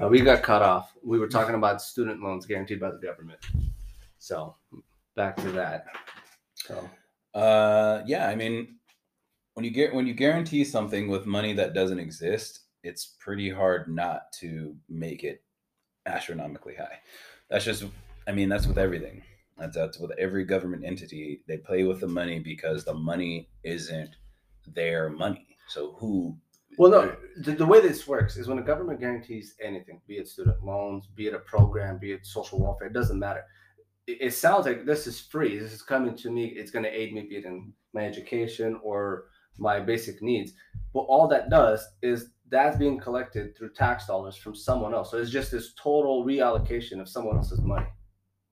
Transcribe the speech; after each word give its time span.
Uh, 0.00 0.08
we 0.08 0.20
got 0.20 0.42
cut 0.42 0.62
off. 0.62 0.92
We 1.02 1.18
were 1.18 1.28
talking 1.28 1.54
about 1.54 1.82
student 1.82 2.22
loans 2.22 2.46
guaranteed 2.46 2.80
by 2.80 2.90
the 2.90 2.98
government. 2.98 3.40
So 4.18 4.54
back 5.16 5.36
to 5.38 5.50
that. 5.52 5.86
So 6.54 6.88
Uh, 7.34 8.02
yeah, 8.06 8.28
I 8.28 8.34
mean, 8.34 8.76
when 9.54 9.64
you 9.64 9.70
get 9.70 9.94
when 9.94 10.06
you 10.06 10.14
guarantee 10.14 10.64
something 10.64 11.08
with 11.08 11.26
money 11.26 11.52
that 11.54 11.74
doesn't 11.74 11.98
exist, 11.98 12.60
it's 12.82 13.16
pretty 13.18 13.50
hard 13.50 13.88
not 13.88 14.32
to 14.40 14.76
make 14.88 15.24
it 15.24 15.42
astronomically 16.06 16.74
high. 16.74 16.98
That's 17.50 17.64
just, 17.64 17.84
I 18.26 18.32
mean, 18.32 18.48
that's 18.48 18.66
with 18.66 18.78
everything. 18.78 19.22
That's 19.58 19.76
that's 19.76 19.98
with 19.98 20.12
every 20.18 20.44
government 20.44 20.84
entity. 20.84 21.42
They 21.48 21.58
play 21.58 21.82
with 21.84 22.00
the 22.00 22.08
money 22.08 22.38
because 22.38 22.84
the 22.84 22.94
money 22.94 23.48
isn't 23.64 24.10
their 24.66 25.10
money. 25.10 25.56
So 25.66 25.92
who? 25.98 26.36
Well, 26.78 26.90
no, 26.92 27.16
the, 27.38 27.52
the 27.52 27.66
way 27.66 27.80
this 27.80 28.06
works 28.06 28.36
is 28.36 28.46
when 28.46 28.56
the 28.56 28.62
government 28.62 29.00
guarantees 29.00 29.54
anything, 29.60 30.00
be 30.06 30.14
it 30.18 30.28
student 30.28 30.64
loans, 30.64 31.08
be 31.08 31.26
it 31.26 31.34
a 31.34 31.40
program, 31.40 31.98
be 31.98 32.12
it 32.12 32.24
social 32.24 32.60
welfare, 32.60 32.86
it 32.86 32.92
doesn't 32.92 33.18
matter. 33.18 33.44
It, 34.06 34.18
it 34.20 34.34
sounds 34.34 34.64
like 34.64 34.86
this 34.86 35.08
is 35.08 35.20
free. 35.20 35.58
This 35.58 35.72
is 35.72 35.82
coming 35.82 36.16
to 36.16 36.30
me. 36.30 36.46
It's 36.46 36.70
going 36.70 36.84
to 36.84 36.90
aid 36.90 37.12
me, 37.12 37.22
be 37.22 37.36
it 37.36 37.44
in 37.44 37.72
my 37.94 38.02
education 38.06 38.78
or 38.82 39.24
my 39.58 39.80
basic 39.80 40.22
needs. 40.22 40.52
But 40.94 41.00
all 41.00 41.26
that 41.28 41.50
does 41.50 41.84
is 42.00 42.30
that's 42.48 42.76
being 42.78 42.98
collected 43.00 43.56
through 43.56 43.72
tax 43.72 44.06
dollars 44.06 44.36
from 44.36 44.54
someone 44.54 44.94
else. 44.94 45.10
So 45.10 45.18
it's 45.18 45.30
just 45.32 45.50
this 45.50 45.74
total 45.74 46.24
reallocation 46.24 47.00
of 47.00 47.08
someone 47.08 47.36
else's 47.36 47.60
money. 47.60 47.88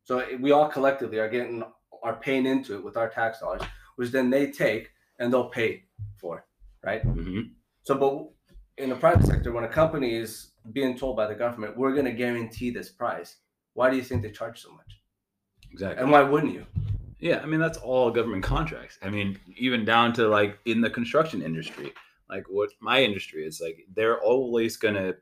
So 0.02 0.18
it- 0.18 0.40
we 0.40 0.50
all 0.50 0.68
collectively 0.68 1.18
are 1.18 1.28
getting 1.28 1.62
are 2.02 2.16
paying 2.16 2.46
into 2.46 2.74
it 2.76 2.84
with 2.84 2.96
our 2.96 3.08
tax 3.08 3.40
dollars, 3.40 3.62
which 3.96 4.10
then 4.10 4.30
they 4.30 4.50
take 4.50 4.90
and 5.18 5.32
they'll 5.32 5.48
pay 5.48 5.84
for, 6.20 6.44
right? 6.84 7.02
Mhm. 7.04 7.50
So, 7.86 7.94
but 7.94 8.82
in 8.82 8.90
the 8.90 8.96
private 8.96 9.24
sector, 9.24 9.52
when 9.52 9.62
a 9.62 9.68
company 9.68 10.16
is 10.16 10.50
being 10.72 10.98
told 10.98 11.16
by 11.16 11.28
the 11.28 11.36
government, 11.36 11.76
we're 11.76 11.92
going 11.92 12.06
to 12.06 12.12
guarantee 12.12 12.70
this 12.70 12.88
price, 12.88 13.36
why 13.74 13.90
do 13.90 13.96
you 13.96 14.02
think 14.02 14.22
they 14.22 14.32
charge 14.32 14.60
so 14.60 14.72
much? 14.72 15.00
Exactly. 15.70 16.02
And 16.02 16.10
why 16.10 16.22
wouldn't 16.22 16.52
you? 16.52 16.66
Yeah, 17.20 17.38
I 17.42 17.46
mean 17.46 17.60
that's 17.60 17.78
all 17.78 18.10
government 18.10 18.42
contracts. 18.42 18.98
I 19.02 19.08
mean, 19.08 19.38
even 19.56 19.84
down 19.84 20.12
to 20.14 20.26
like 20.26 20.58
in 20.64 20.80
the 20.80 20.90
construction 20.90 21.42
industry, 21.42 21.92
like 22.28 22.44
what 22.48 22.70
my 22.80 23.02
industry 23.02 23.46
is 23.46 23.60
like, 23.60 23.78
they're 23.94 24.20
always 24.20 24.76
gonna. 24.76 25.14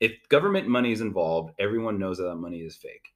If 0.00 0.12
government 0.28 0.66
money 0.66 0.92
is 0.92 1.02
involved, 1.02 1.52
everyone 1.58 1.98
knows 1.98 2.16
that 2.16 2.24
that 2.24 2.36
money 2.36 2.60
is 2.60 2.76
fake. 2.76 3.08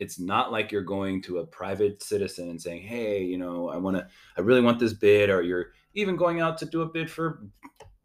It's 0.00 0.18
not 0.18 0.50
like 0.50 0.72
you're 0.72 0.82
going 0.82 1.22
to 1.22 1.38
a 1.38 1.46
private 1.46 2.02
citizen 2.02 2.48
and 2.48 2.60
saying, 2.60 2.82
"Hey, 2.82 3.22
you 3.22 3.38
know, 3.38 3.68
I 3.68 3.76
want 3.76 3.96
to, 3.98 4.08
I 4.36 4.40
really 4.40 4.62
want 4.62 4.78
this 4.80 4.92
bid," 4.92 5.30
or 5.30 5.42
you're 5.42 5.72
even 5.94 6.16
going 6.16 6.40
out 6.40 6.58
to 6.58 6.66
do 6.66 6.82
a 6.82 6.86
bid 6.86 7.10
for 7.10 7.42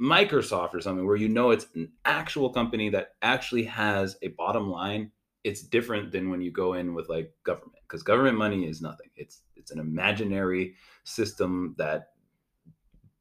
Microsoft 0.01 0.73
or 0.73 0.81
something 0.81 1.05
where 1.05 1.15
you 1.15 1.29
know 1.29 1.51
it's 1.51 1.67
an 1.75 1.91
actual 2.05 2.49
company 2.49 2.89
that 2.89 3.13
actually 3.21 3.63
has 3.65 4.17
a 4.23 4.29
bottom 4.29 4.69
line. 4.69 5.11
It's 5.43 5.61
different 5.61 6.11
than 6.11 6.29
when 6.29 6.41
you 6.41 6.51
go 6.51 6.73
in 6.73 6.93
with 6.93 7.07
like 7.09 7.31
government 7.43 7.81
because 7.87 8.03
government 8.03 8.37
money 8.37 8.67
is 8.67 8.81
nothing. 8.81 9.09
It's 9.15 9.41
it's 9.55 9.71
an 9.71 9.79
imaginary 9.79 10.75
system 11.03 11.75
that 11.77 12.09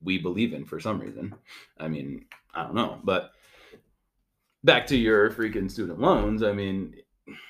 we 0.02 0.18
believe 0.18 0.54
in 0.54 0.64
for 0.64 0.80
some 0.80 1.00
reason. 1.00 1.34
I 1.78 1.88
mean, 1.88 2.24
I 2.54 2.64
don't 2.64 2.74
know, 2.74 2.98
but 3.04 3.32
back 4.64 4.86
to 4.88 4.96
your 4.96 5.30
freaking 5.30 5.70
student 5.70 6.00
loans. 6.00 6.42
I 6.42 6.52
mean, 6.52 6.94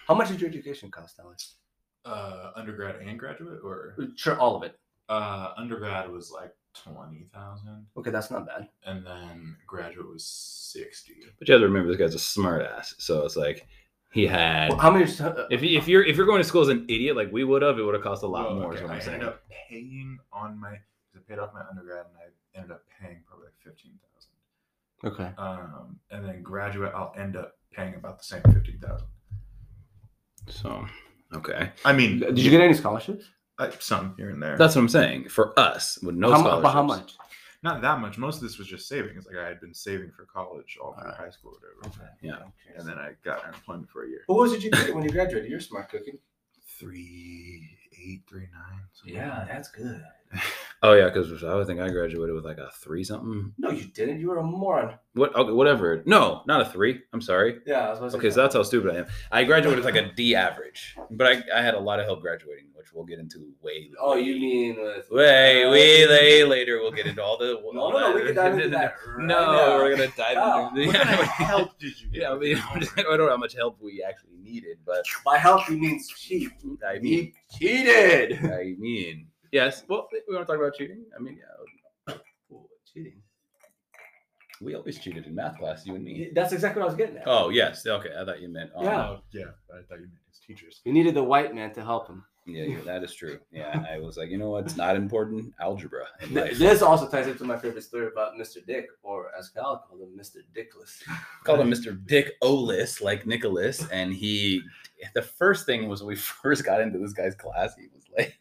How 0.09 0.15
much 0.15 0.29
did 0.29 0.41
your 0.41 0.51
education 0.51 0.91
cost, 0.91 1.21
Alex? 1.21 1.57
Uh, 2.05 2.51
undergrad 2.57 2.97
and 2.97 3.19
graduate, 3.19 3.61
or 3.63 3.97
Sure, 4.17 4.39
all 4.39 4.57
of 4.57 4.63
it. 4.65 4.77
Uh, 5.11 5.53
undergrad 5.57 6.11
was 6.11 6.31
like 6.31 6.55
twenty 6.75 7.27
thousand, 7.35 7.87
Okay, 7.97 8.11
that's 8.11 8.31
not 8.31 8.47
bad. 8.47 8.69
and 8.87 9.05
then 9.05 9.57
graduate 9.67 10.09
was 10.09 10.25
sixty. 10.25 11.15
but 11.39 11.49
you 11.49 11.53
have 11.55 11.61
to 11.63 11.67
remember 11.67 11.89
this 11.89 11.99
guy's 11.99 12.15
a 12.15 12.19
smart 12.19 12.63
ass. 12.63 12.95
So 12.99 13.25
it's 13.27 13.37
like 13.37 13.67
he 14.13 14.27
had. 14.27 14.71
Well, 14.71 14.79
how 14.79 14.91
many? 14.91 15.05
uh, 15.21 15.47
If, 15.51 15.63
you, 15.63 15.79
if 15.79 15.87
you're 15.89 16.05
if 16.05 16.17
you're 16.17 16.27
going 16.27 16.41
to 16.41 16.49
school 16.49 16.63
as 16.63 16.69
an 16.69 16.85
idiot 16.89 17.17
like 17.17 17.31
we 17.33 17.45
would 17.45 17.63
have, 17.63 17.79
it 17.79 17.83
would 17.83 17.95
have 17.95 18.03
cost 18.05 18.23
a 18.23 18.27
lot 18.27 18.47
Well, 18.51 18.55
more. 18.61 18.69
okay, 18.73 18.77
Is 18.79 18.83
what 18.83 18.91
I 18.93 18.95
I'm 18.95 19.01
saying. 19.01 19.15
ended 19.15 19.29
up 19.29 19.43
paying 19.69 20.19
on 20.33 20.59
my. 20.61 20.71
'cause 20.71 21.23
I 21.27 21.29
paid 21.29 21.39
off 21.41 21.53
my 21.53 21.63
undergrad, 21.69 22.07
and 22.07 22.17
I 22.17 22.59
ended 22.59 22.71
up 22.73 22.83
paying 23.01 23.23
probably 23.27 23.47
like 23.47 23.55
fifteen 23.65 23.99
thousand. 25.03 25.13
okay. 25.13 25.35
Um, 25.43 25.99
and 26.13 26.25
then 26.25 26.43
graduate, 26.43 26.93
I'll 26.95 27.13
end 27.17 27.37
up 27.37 27.55
paying 27.73 27.95
about 27.97 28.19
the 28.19 28.25
same 28.25 28.43
fifteen 28.53 28.79
thousand. 28.79 29.09
So 30.49 30.85
okay, 31.35 31.71
I 31.85 31.93
mean, 31.93 32.21
Did 32.21 32.39
you 32.39 32.51
get 32.51 32.61
any 32.61 32.75
scholarships? 32.75 33.25
Uh, 33.61 33.71
some 33.79 34.15
here 34.17 34.31
and 34.31 34.43
there? 34.43 34.57
that's 34.57 34.75
what 34.75 34.83
I'm 34.83 34.89
saying. 34.89 35.29
For 35.29 35.59
us, 35.59 35.99
with 36.03 36.15
no 36.17 36.31
how, 36.31 36.39
mu- 36.39 36.43
scholarships, 36.45 36.63
but 36.63 36.73
how 36.73 36.83
much? 36.83 37.17
not 37.63 37.83
that 37.83 38.01
much. 38.01 38.17
Most 38.19 38.37
of 38.37 38.43
this 38.43 38.59
was 38.59 38.67
just 38.67 38.89
savings. 38.89 39.27
Like 39.27 39.37
I 39.37 39.47
had 39.47 39.61
been 39.61 39.75
saving 39.75 40.11
for 40.13 40.25
college 40.25 40.79
all 40.83 40.95
through 40.95 41.05
Alright. 41.05 41.19
high 41.19 41.31
school, 41.31 41.53
or 41.53 41.89
whatever. 41.89 42.11
Yeah. 42.23 42.39
And 42.77 42.89
then 42.89 42.99
I 42.99 43.13
got 43.25 43.45
unemployment 43.45 43.91
for 43.91 44.05
a 44.05 44.09
year. 44.09 44.23
What 44.27 44.39
was 44.39 44.53
it 44.53 44.65
you 44.65 44.71
did 44.71 44.95
when 44.95 45.05
you 45.05 45.11
graduated? 45.11 45.51
You're 45.51 45.61
smart 45.61 45.91
cooking. 45.91 46.19
Three 46.79 47.69
eight, 48.03 48.23
three 48.29 48.49
nine. 48.53 48.81
something 48.93 49.17
like 49.17 49.27
that. 49.27 49.49
that's 49.49 49.71
good. 49.71 50.03
Oh 50.83 50.95
yeah, 50.95 51.11
because 51.11 51.45
I 51.45 51.55
would 51.55 51.67
think 51.67 51.79
I 51.79 51.91
graduated 51.91 52.35
with 52.35 52.45
like 52.47 52.57
a 52.57 52.71
three 52.73 53.05
something. 53.05 53.53
No, 53.59 53.71
you 53.71 53.85
didn't. 53.85 54.19
You 54.19 54.29
were 54.31 54.39
a 54.39 54.43
moron. 54.43 54.95
What? 55.13 55.35
Okay, 55.37 55.53
whatever. 55.53 56.03
No, 56.07 56.43
not 56.47 56.63
a 56.63 56.65
three. 56.65 57.03
I'm 57.13 57.21
sorry. 57.21 57.59
Yeah, 57.67 57.89
I 57.93 58.01
was 58.01 58.15
Okay, 58.15 58.31
so 58.31 58.41
that's 58.41 58.55
how 58.55 58.63
stupid 58.63 58.95
I 58.95 58.99
am. 59.01 59.07
I 59.31 59.45
graduated 59.45 59.85
with 59.85 59.95
like 59.95 60.03
a 60.03 60.11
D 60.15 60.35
average, 60.35 60.97
but 61.11 61.27
I, 61.27 61.43
I 61.59 61.61
had 61.63 61.75
a 61.75 61.79
lot 61.79 62.01
of 62.01 62.07
help 62.07 62.23
graduating, 62.23 62.69
which 62.73 62.95
we'll 62.95 63.05
get 63.05 63.19
into 63.19 63.47
way. 63.61 63.91
Oh, 64.01 64.15
you 64.17 64.37
mean 64.41 64.81
with 64.81 65.11
way 65.11 65.67
way 65.67 66.07
way 66.09 66.45
later? 66.45 66.79
We'll 66.81 66.93
get 66.93 67.07
into 67.07 67.23
all 67.23 67.37
the. 67.37 67.61
No, 67.73 67.81
all 67.83 67.93
no, 67.93 67.99
no. 68.13 68.15
We 68.15 68.25
can 68.27 68.35
dive 68.35 68.55
into 68.55 68.69
that. 68.71 68.95
Right 69.07 69.27
no, 69.27 69.53
now. 69.53 69.77
we're 69.77 69.91
gonna 69.97 70.09
dive 70.17 70.35
Kyle, 70.35 70.69
into. 70.75 70.87
What 70.87 70.97
kind 70.97 71.21
of 71.21 71.27
help 71.27 71.79
did 71.79 72.01
you 72.01 72.09
get? 72.09 72.23
Yeah, 72.23 72.33
I 72.33 72.39
mean, 72.39 72.57
I 72.97 73.03
don't 73.03 73.19
know 73.19 73.29
how 73.29 73.37
much 73.37 73.55
help 73.55 73.77
we 73.83 74.03
actually 74.03 74.39
needed, 74.43 74.79
but 74.87 75.05
By 75.27 75.37
help, 75.37 75.69
you 75.69 75.77
means 75.77 76.09
cheat. 76.09 76.51
I 76.89 76.99
mean, 77.01 77.33
He 77.51 77.59
cheated. 77.59 78.45
I 78.47 78.75
mean, 78.79 79.27
yes. 79.53 79.85
Well, 79.89 80.09
we 80.29 80.35
want 80.35 80.47
to 80.47 80.53
talk 80.53 80.61
about 80.61 80.75
cheating. 80.75 81.05
I 81.19 81.23
mean, 81.23 81.39
yeah, 82.09 82.15
Ooh, 82.53 82.67
cheating. 82.93 83.21
we 84.61 84.75
always 84.75 84.99
cheated 84.99 85.27
in 85.27 85.35
math 85.35 85.59
class, 85.59 85.87
you 85.87 85.95
and 85.95 86.05
me. 86.05 86.31
That's 86.35 86.53
exactly 86.53 86.81
what 86.81 86.87
I 86.87 86.89
was 86.93 86.97
getting 86.97 87.17
at. 87.19 87.25
Oh 87.27 87.49
yes, 87.51 87.87
okay. 87.87 88.11
I 88.19 88.25
thought 88.25 88.41
you 88.41 88.49
meant. 88.49 88.71
Um, 88.77 88.85
Yeah. 88.85 89.09
Oh, 89.09 89.21
yeah. 89.33 89.45
I 89.73 89.83
thought 89.89 89.99
you 90.01 90.07
meant 90.07 90.21
his 90.29 90.41
teachers. 90.47 90.81
He 90.85 90.93
needed 90.93 91.15
the 91.15 91.23
white 91.25 91.55
man 91.55 91.73
to 91.75 91.83
help 91.85 92.09
him. 92.09 92.25
yeah, 92.47 92.65
yeah, 92.65 92.81
that 92.85 93.05
is 93.05 93.15
true. 93.15 93.39
Yeah, 93.53 93.85
I 93.89 93.99
was 94.01 94.17
like, 94.17 94.31
you 94.31 94.39
know 94.39 94.51
what? 94.51 94.65
It's 94.65 94.77
not 94.77 94.97
important. 94.97 95.53
Algebra. 95.61 96.07
in 96.23 96.29
Th- 96.31 96.41
life. 96.41 96.59
This 96.59 96.83
also 96.83 97.07
ties 97.09 97.27
into 97.29 97.45
my 97.45 97.57
favorite 97.57 97.83
story 97.85 98.07
about 98.09 98.35
Mr. 98.35 98.65
Dick, 98.67 98.87
or 99.03 99.31
as 99.39 99.51
Kyle 99.51 99.85
called 99.87 100.01
him, 100.03 100.19
Mr. 100.19 100.39
Dickless. 100.57 101.03
called 101.45 101.61
him 101.61 101.71
Mr. 101.71 101.97
Dick 102.07 102.33
Olis, 102.43 103.01
like 103.03 103.27
Nicholas, 103.27 103.87
and 103.91 104.13
he. 104.13 104.63
The 105.15 105.23
first 105.23 105.65
thing 105.67 105.89
was 105.89 106.03
when 106.03 106.09
we 106.09 106.17
first 106.43 106.65
got 106.65 106.81
into 106.81 106.99
this 106.99 107.13
guy's 107.13 107.35
class. 107.35 107.75
He 107.77 107.89
was 107.95 108.05
like, 108.17 108.35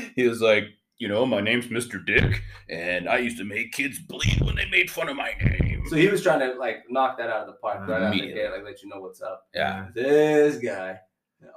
he 0.16 0.26
was 0.28 0.40
like, 0.40 0.64
you 0.98 1.08
know, 1.08 1.26
my 1.26 1.40
name's 1.40 1.66
Mr. 1.66 2.04
Dick, 2.04 2.42
and 2.68 3.08
I 3.08 3.18
used 3.18 3.38
to 3.38 3.44
make 3.44 3.72
kids 3.72 3.98
bleed 3.98 4.40
when 4.40 4.54
they 4.56 4.66
made 4.70 4.90
fun 4.90 5.08
of 5.08 5.16
my 5.16 5.32
name. 5.42 5.82
So 5.88 5.96
he 5.96 6.08
was 6.08 6.22
trying 6.22 6.40
to 6.40 6.56
like 6.58 6.84
knock 6.88 7.18
that 7.18 7.28
out 7.28 7.40
of 7.40 7.46
the 7.48 7.54
park 7.54 7.88
right 7.88 8.02
out 8.02 8.12
of 8.14 8.20
the 8.20 8.20
gate, 8.20 8.50
like 8.52 8.64
let 8.64 8.82
you 8.82 8.88
know 8.88 9.00
what's 9.00 9.20
up. 9.20 9.46
yeah, 9.54 9.88
This 9.94 10.58
guy. 10.58 10.98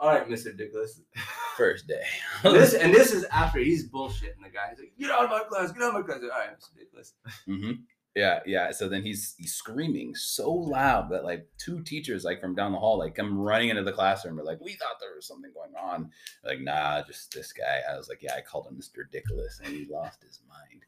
All 0.01 0.09
right, 0.09 0.28
Mr. 0.28 0.47
Dickless. 0.57 1.00
first 1.57 1.88
day. 1.88 2.01
this 2.44 2.74
and 2.74 2.91
this 2.94 3.13
is 3.13 3.24
after 3.25 3.59
he's 3.59 3.88
bullshitting 3.90 4.41
the 4.44 4.50
guy. 4.50 4.69
He's 4.72 4.79
like, 4.79 4.94
"Get 5.00 5.12
out 5.12 5.25
of 5.25 5.29
my 5.29 5.41
class! 5.47 5.72
Get 5.72 5.84
out 5.84 5.90
of 5.90 5.94
my 5.94 6.01
class!" 6.01 6.22
All 6.24 6.29
right, 6.29 6.50
Mr. 6.57 6.72
Dickless. 6.75 7.12
hmm 7.45 7.72
Yeah, 8.15 8.39
yeah. 8.45 8.71
So 8.71 8.87
then 8.87 9.03
he's 9.03 9.35
he's 9.37 9.53
screaming 9.55 10.15
so 10.15 10.49
loud 10.51 11.09
that 11.11 11.25
like 11.25 11.47
two 11.57 11.83
teachers 11.83 12.23
like 12.23 12.39
from 12.39 12.55
down 12.55 12.71
the 12.71 12.77
hall 12.79 12.97
like 12.97 13.13
come 13.13 13.37
running 13.37 13.69
into 13.69 13.83
the 13.83 13.91
classroom. 13.91 14.39
Are 14.39 14.43
like, 14.43 14.61
we 14.61 14.73
thought 14.73 14.99
there 15.01 15.13
was 15.15 15.27
something 15.27 15.51
going 15.53 15.73
on. 15.75 16.09
Like, 16.43 16.61
nah, 16.61 17.03
just 17.03 17.33
this 17.33 17.51
guy. 17.51 17.81
I 17.91 17.97
was 17.97 18.07
like, 18.07 18.23
yeah, 18.23 18.33
I 18.35 18.41
called 18.41 18.67
him 18.67 18.75
Mr. 18.79 19.03
Dickless, 19.13 19.59
and 19.63 19.73
he 19.75 19.85
lost 19.91 20.23
his 20.23 20.39
mind. 20.47 20.83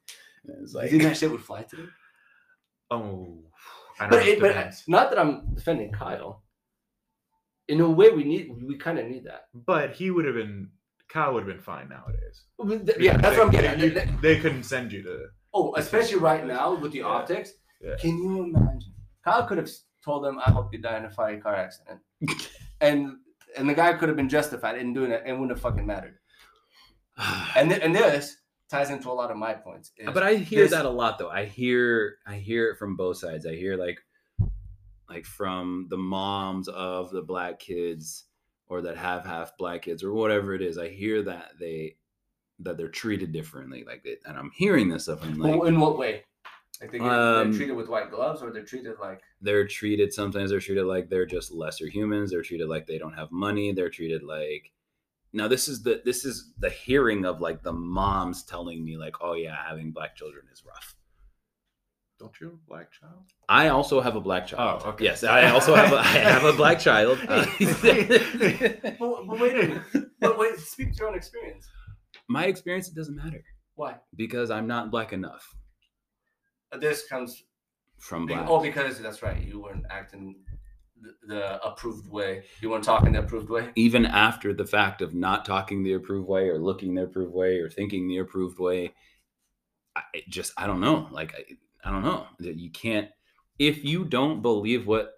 And 0.45 0.55
it 0.55 0.61
was 0.61 0.73
like, 0.73 0.85
you 0.85 0.99
think 0.99 1.03
that 1.03 1.17
shit 1.17 1.29
would 1.29 1.41
fly 1.43 1.63
today? 1.63 1.83
Oh, 2.89 3.39
I 3.99 4.05
know. 4.05 4.11
But, 4.11 4.21
it 4.27 4.38
it, 4.38 4.39
but 4.39 4.73
not 4.88 5.09
that 5.09 5.19
I'm 5.19 5.53
defending 5.53 5.91
Kyle. 5.91 6.44
In 7.68 7.81
a 7.81 7.89
way, 7.89 8.09
we 8.12 8.23
need 8.23 8.56
we 8.65 8.77
kind 8.77 8.97
of 9.00 9.07
need 9.07 9.25
that. 9.25 9.47
But 9.53 9.91
he 9.91 10.12
would 10.12 10.23
have 10.25 10.35
been. 10.35 10.69
Kyle 11.09 11.33
would 11.33 11.45
have 11.45 11.53
been 11.53 11.62
fine 11.63 11.89
nowadays. 11.89 12.44
Yeah, 13.00 13.18
that's 13.18 13.38
what 13.38 13.47
I'm 13.47 13.51
They- 13.51 13.62
getting. 13.62 13.80
They, 13.80 13.88
at. 13.88 13.94
Th- 13.94 14.07
th- 14.07 14.21
they 14.21 14.39
couldn't 14.39 14.63
send 14.63 14.94
you 14.94 15.03
to. 15.03 15.25
Oh, 15.53 15.73
especially 15.75 16.17
right 16.19 16.45
now 16.45 16.75
with 16.75 16.91
the 16.91 17.01
optics. 17.01 17.53
Yeah. 17.81 17.95
Can 17.99 18.17
you 18.17 18.44
imagine? 18.44 18.94
Kyle 19.23 19.45
could 19.47 19.57
have 19.57 19.69
told 20.03 20.23
them, 20.23 20.39
"I 20.45 20.51
hope 20.51 20.73
you 20.73 20.79
die 20.79 20.97
in 20.97 21.05
a 21.05 21.09
fiery 21.09 21.39
car 21.39 21.55
accident," 21.55 21.99
and 22.81 23.17
and 23.55 23.69
the 23.69 23.73
guy 23.73 23.94
could 23.94 24.09
have 24.09 24.15
been 24.17 24.29
justified 24.29 24.77
in 24.77 24.94
doing 24.94 25.11
it, 25.11 25.23
and 25.25 25.39
wouldn't 25.39 25.57
have 25.57 25.61
fucking 25.61 25.85
mattered. 25.85 26.17
And 27.55 27.69
th- 27.69 27.81
and 27.81 27.95
this 27.95 28.38
ties 28.69 28.89
into 28.89 29.09
a 29.09 29.13
lot 29.13 29.31
of 29.31 29.38
my 29.38 29.53
points. 29.53 29.91
but 30.13 30.21
I 30.23 30.35
hear 30.35 30.63
this- 30.63 30.71
that 30.71 30.85
a 30.85 30.89
lot 30.89 31.17
though. 31.17 31.29
I 31.29 31.45
hear 31.45 32.17
I 32.27 32.35
hear 32.35 32.69
it 32.71 32.77
from 32.77 32.95
both 32.95 33.17
sides. 33.17 33.45
I 33.45 33.55
hear 33.55 33.75
like 33.77 33.99
like 35.09 35.25
from 35.25 35.88
the 35.89 35.97
moms 35.97 36.67
of 36.67 37.09
the 37.11 37.21
black 37.21 37.59
kids 37.59 38.25
or 38.67 38.81
that 38.81 38.97
have 38.97 39.25
half 39.25 39.57
black 39.57 39.83
kids 39.83 40.03
or 40.03 40.11
whatever 40.13 40.53
it 40.53 40.61
is. 40.61 40.77
I 40.77 40.89
hear 40.89 41.21
that 41.23 41.51
they 41.59 41.95
that 42.59 42.77
they're 42.77 42.89
treated 42.89 43.31
differently 43.31 43.83
like 43.86 44.01
it, 44.06 44.19
and 44.25 44.38
I'm 44.38 44.51
hearing 44.56 44.89
this 44.89 45.04
stuff. 45.04 45.19
I'm 45.24 45.38
like, 45.38 45.56
Well, 45.59 45.68
in 45.68 45.80
what 45.80 45.98
way? 45.98 46.24
Like 46.81 46.92
they 46.92 47.00
get, 47.00 47.07
Um, 47.07 47.50
they're 47.51 47.57
treated 47.59 47.75
with 47.75 47.89
white 47.89 48.12
gloves, 48.12 48.42
or 48.42 48.51
they're 48.51 48.63
treated 48.63 48.95
like 49.00 49.21
they're 49.42 49.68
treated 49.68 50.13
sometimes 50.13 50.50
they're 50.51 50.59
treated 50.59 50.86
like 50.86 51.09
they're 51.09 51.25
just 51.25 51.51
lesser 51.51 51.88
humans 51.88 52.31
they're 52.31 52.42
treated 52.44 52.68
like 52.68 52.86
they 52.88 52.98
don't 52.98 53.13
have 53.13 53.31
money 53.31 53.71
they're 53.71 53.89
treated 53.89 54.24
like 54.24 54.71
now 55.33 55.48
this 55.48 55.68
is 55.68 55.83
the 55.83 56.01
this 56.06 56.24
is 56.25 56.54
the 56.59 56.69
hearing 56.69 57.25
of 57.25 57.42
like 57.42 57.62
the 57.63 57.74
moms 57.74 58.44
telling 58.44 58.83
me 58.83 58.95
like 58.98 59.15
oh 59.21 59.33
yeah 59.33 59.56
having 59.68 59.92
black 59.92 60.15
children 60.15 60.45
is 60.51 60.63
rough 60.65 60.95
Don't 62.19 62.39
you 62.39 62.48
have 62.48 62.56
a 62.56 62.68
black 62.68 62.92
child? 62.92 63.24
i 63.50 63.68
also 63.69 64.01
have 64.01 64.15
a 64.15 64.21
black 64.21 64.48
child 64.48 64.81
Oh, 64.86 64.89
okay. 64.89 65.06
yes 65.06 65.24
i 65.24 65.50
also 65.50 65.75
have 65.75 65.94
a, 65.94 65.98
i 65.98 66.01
have 66.36 66.45
a 66.45 66.54
black 66.54 66.80
child 66.80 67.19
Uh, 67.27 67.45
But, 69.00 69.27
but 69.27 69.39
wait 69.39 69.54
a 69.56 69.68
minute. 69.68 69.81
But 70.19 70.38
wait, 70.38 70.57
speak 70.59 70.94
to 70.94 70.98
your 71.00 71.09
own 71.09 71.15
experience. 71.15 71.68
My 72.27 72.45
experience 72.45 72.88
it 72.89 72.95
doesn't 72.95 73.15
matter 73.15 73.44
Why? 73.75 73.95
because 74.15 74.51
i'm 74.51 74.68
not 74.68 74.91
black 74.91 75.13
enough 75.13 75.56
This 76.79 77.07
comes. 77.07 77.44
from 77.97 78.25
black 78.25 78.45
Oh, 78.47 78.62
because 78.62 79.00
that's 79.00 79.21
right. 79.24 79.41
You 79.41 79.62
weren't 79.62 79.85
acting 79.89 80.35
the, 81.01 81.12
the 81.27 81.63
approved 81.65 82.09
way. 82.09 82.44
You 82.62 82.69
weren't 82.71 82.83
talking 82.83 83.13
the 83.13 83.19
approved 83.19 83.50
way. 83.50 83.69
even 83.75 84.06
after 84.06 84.53
the 84.53 84.65
fact 84.65 85.01
of 85.01 85.13
not 85.13 85.45
talking 85.45 85.83
the 85.83 85.94
approved 85.94 86.27
way 86.27 86.50
or 86.50 86.57
looking 86.59 86.94
the 86.95 87.03
approved 87.03 87.33
way 87.33 87.59
or 87.59 87.69
thinking 87.69 88.07
the 88.07 88.18
approved 88.18 88.59
way 88.59 88.94
I 89.95 90.01
it 90.13 90.25
just 90.30 90.51
i 90.57 90.68
don't 90.68 90.81
know 90.81 91.07
like 91.12 91.33
I, 91.35 91.44
I 91.88 91.91
don't 91.91 92.03
know 92.03 92.27
that 92.39 92.56
you 92.56 92.69
can't 92.71 93.09
if 93.59 93.83
you 93.85 94.03
don't 94.06 94.41
believe 94.41 94.85
what 94.88 95.13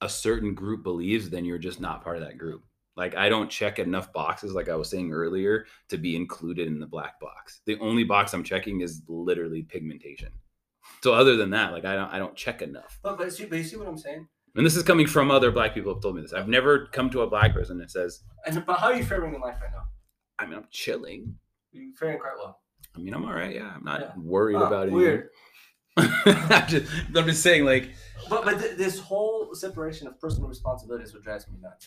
a 0.00 0.08
certain 0.08 0.54
group 0.54 0.82
believes 0.82 1.28
then 1.30 1.44
you're 1.44 1.58
just 1.68 1.80
not 1.80 2.02
part 2.02 2.16
of 2.16 2.22
that 2.24 2.38
group 2.38 2.62
like 2.96 3.14
i 3.16 3.28
don't 3.28 3.50
check 3.50 3.78
enough 3.78 4.12
boxes 4.12 4.52
like 4.52 4.68
i 4.68 4.74
was 4.74 4.90
saying 4.90 5.12
earlier 5.12 5.64
to 5.88 5.96
be 5.98 6.16
included 6.16 6.66
in 6.66 6.78
the 6.80 6.86
black 6.86 7.18
box 7.20 7.60
the 7.66 7.78
only 7.80 8.04
box 8.04 8.34
i'm 8.34 8.42
checking 8.44 8.80
is 8.80 9.02
literally 9.08 9.62
pigmentation 9.62 10.30
so 11.02 11.12
other 11.14 11.36
than 11.36 11.50
that 11.50 11.72
like 11.72 11.84
i 11.84 11.94
don't 11.94 12.12
i 12.12 12.18
don't 12.18 12.34
check 12.36 12.62
enough 12.62 12.98
But 13.02 13.18
but, 13.18 13.32
see, 13.32 13.46
but 13.46 13.58
you 13.58 13.64
see 13.64 13.76
what 13.76 13.88
I'm 13.88 13.98
saying? 13.98 14.26
and 14.56 14.66
this 14.66 14.76
is 14.76 14.82
coming 14.82 15.06
from 15.06 15.30
other 15.30 15.50
black 15.52 15.74
people 15.74 15.90
who 15.92 15.96
have 15.96 16.02
told 16.02 16.16
me 16.16 16.22
this 16.22 16.32
i've 16.32 16.48
never 16.48 16.86
come 16.86 17.08
to 17.10 17.22
a 17.22 17.26
black 17.30 17.52
person 17.54 17.78
that 17.78 17.90
says 17.90 18.22
And 18.46 18.64
but 18.66 18.78
how 18.80 18.88
are 18.88 18.94
you 18.96 19.04
faring 19.04 19.34
in 19.34 19.40
life 19.40 19.56
right 19.62 19.70
now? 19.72 19.84
i 20.38 20.46
mean 20.46 20.54
i'm 20.58 20.66
chilling 20.70 21.36
You're 21.72 21.94
faring 21.94 22.18
quite 22.18 22.32
well. 22.36 22.58
I 22.96 22.98
mean, 22.98 23.14
I'm 23.14 23.24
all 23.24 23.32
right. 23.32 23.54
Yeah, 23.54 23.70
I'm 23.76 23.84
not 23.84 24.00
Yeah. 24.00 24.12
worried 24.16 24.56
Oh, 24.56 24.64
about 24.66 24.88
it. 24.88 24.92
weird. 24.92 25.28
I'm, 25.96 26.66
just, 26.66 26.90
I'm 27.14 27.24
just 27.26 27.40
saying, 27.40 27.64
like, 27.64 27.90
But 28.28 28.44
but 28.44 28.58
th- 28.58 28.76
this 28.76 28.98
whole 28.98 29.54
separation 29.54 30.08
of 30.08 30.18
personal 30.18 30.48
responsibilities 30.48 31.14
what 31.14 31.22
drives 31.22 31.46
me 31.46 31.54
nuts. 31.62 31.86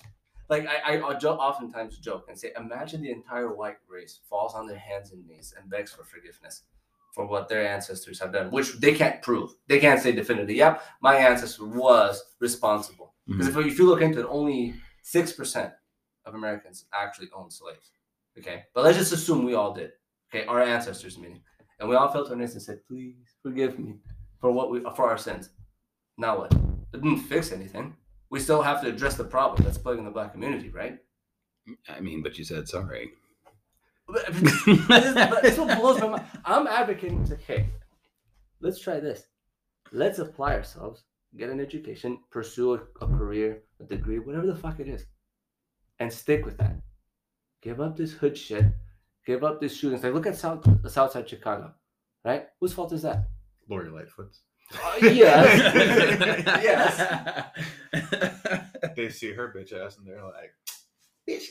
Like 0.54 0.68
I, 0.68 0.98
I, 0.98 1.08
I 1.10 1.14
jo- 1.16 1.34
oftentimes 1.34 1.98
joke 1.98 2.26
and 2.30 2.38
say, 2.38 2.52
imagine 2.56 3.02
the 3.02 3.10
entire 3.10 3.56
white 3.56 3.78
race 3.90 4.20
falls 4.30 4.54
on 4.54 4.68
their 4.68 4.78
hands 4.78 5.12
and 5.12 5.26
knees 5.26 5.56
and 5.58 5.68
begs 5.68 5.92
for 5.92 6.04
forgiveness 6.04 6.62
for 7.12 7.26
what 7.26 7.50
their 7.50 7.68
ancestors 7.68 8.20
have 8.20 8.32
done, 8.32 8.52
which 8.52 8.74
they 8.80 8.94
can't 8.94 9.20
prove. 9.24 9.50
They 9.68 9.80
can't 9.80 10.00
say 10.00 10.12
definitively, 10.12 10.58
yep, 10.58 10.84
my 11.02 11.16
ancestor 11.16 11.66
was 11.66 12.24
responsible. 12.40 13.16
Mm-hmm. 13.28 13.40
Because 13.40 13.48
if, 13.56 13.66
if 13.66 13.80
you 13.80 13.88
look 13.88 14.02
into 14.02 14.20
it, 14.20 14.28
only 14.30 14.76
six 15.02 15.32
percent 15.32 15.74
of 16.26 16.36
Americans 16.36 16.86
actually 16.94 17.30
owned 17.36 17.52
slaves. 17.52 17.90
Okay, 18.38 18.66
but 18.76 18.84
let's 18.84 19.00
just 19.00 19.12
assume 19.12 19.44
we 19.44 19.56
all 19.56 19.74
did. 19.74 19.92
Okay, 20.30 20.46
our 20.46 20.62
ancestors 20.62 21.18
meaning, 21.18 21.42
and 21.80 21.90
we 21.90 21.96
all 21.96 22.12
fell 22.12 22.26
to 22.26 22.32
our 22.32 22.36
knees 22.36 22.54
and 22.54 22.62
said, 22.62 22.86
"Please 22.88 23.16
forgive 23.42 23.80
me 23.80 23.96
for 24.40 24.52
what 24.52 24.70
we 24.70 24.82
for 24.96 25.10
our 25.10 25.18
sins." 25.18 25.50
Now 26.18 26.38
what? 26.38 26.54
It 26.94 27.02
didn't 27.02 27.22
fix 27.22 27.52
anything. 27.52 27.96
We 28.34 28.40
still 28.40 28.64
have 28.64 28.82
to 28.82 28.88
address 28.88 29.16
the 29.16 29.24
problem 29.24 29.64
that's 29.64 29.78
plaguing 29.78 30.06
the 30.06 30.10
black 30.10 30.32
community, 30.32 30.70
right? 30.70 30.98
I 31.88 32.00
mean, 32.00 32.24
but 32.24 32.36
you 32.40 32.44
said 32.44 32.68
sorry. 32.68 33.12
But, 34.08 34.26
but 34.88 35.44
this, 35.44 35.56
what 35.60 35.78
blows 35.78 36.02
my 36.02 36.08
mind. 36.08 36.26
I'm 36.44 36.66
advocating 36.66 37.24
to 37.26 37.36
hey, 37.36 37.70
let's 38.60 38.80
try 38.80 39.00
this. 39.00 39.28
Let's 39.92 40.18
apply 40.18 40.56
ourselves, 40.56 41.04
get 41.38 41.52
an 41.52 41.60
education, 41.60 42.18
pursue 42.32 42.74
a, 42.74 42.80
a 43.02 43.08
career, 43.08 43.62
a 43.80 43.84
degree, 43.84 44.18
whatever 44.18 44.48
the 44.48 44.56
fuck 44.56 44.80
it 44.80 44.88
is, 44.88 45.06
and 46.00 46.12
stick 46.12 46.44
with 46.44 46.58
that. 46.58 46.76
Give 47.62 47.80
up 47.80 47.96
this 47.96 48.14
hood 48.14 48.36
shit. 48.36 48.66
Give 49.28 49.44
up 49.44 49.62
this 49.62 49.78
shootings. 49.78 50.02
Like 50.02 50.16
look 50.16 50.26
at 50.26 50.38
South 50.38 50.68
Southside 50.90 51.30
Chicago, 51.30 51.72
right? 52.26 52.48
Whose 52.60 52.74
fault 52.74 52.94
is 52.94 53.04
that? 53.04 53.28
Lori 53.70 53.92
Lightfoot's. 53.92 54.42
Uh, 54.74 54.96
yes. 56.62 57.46
They 58.96 59.10
see 59.10 59.34
her 59.34 59.54
bitch 59.56 59.74
ass 59.74 59.98
and 59.98 60.08
they're 60.08 60.24
like, 60.24 60.54
Bitch, 61.28 61.46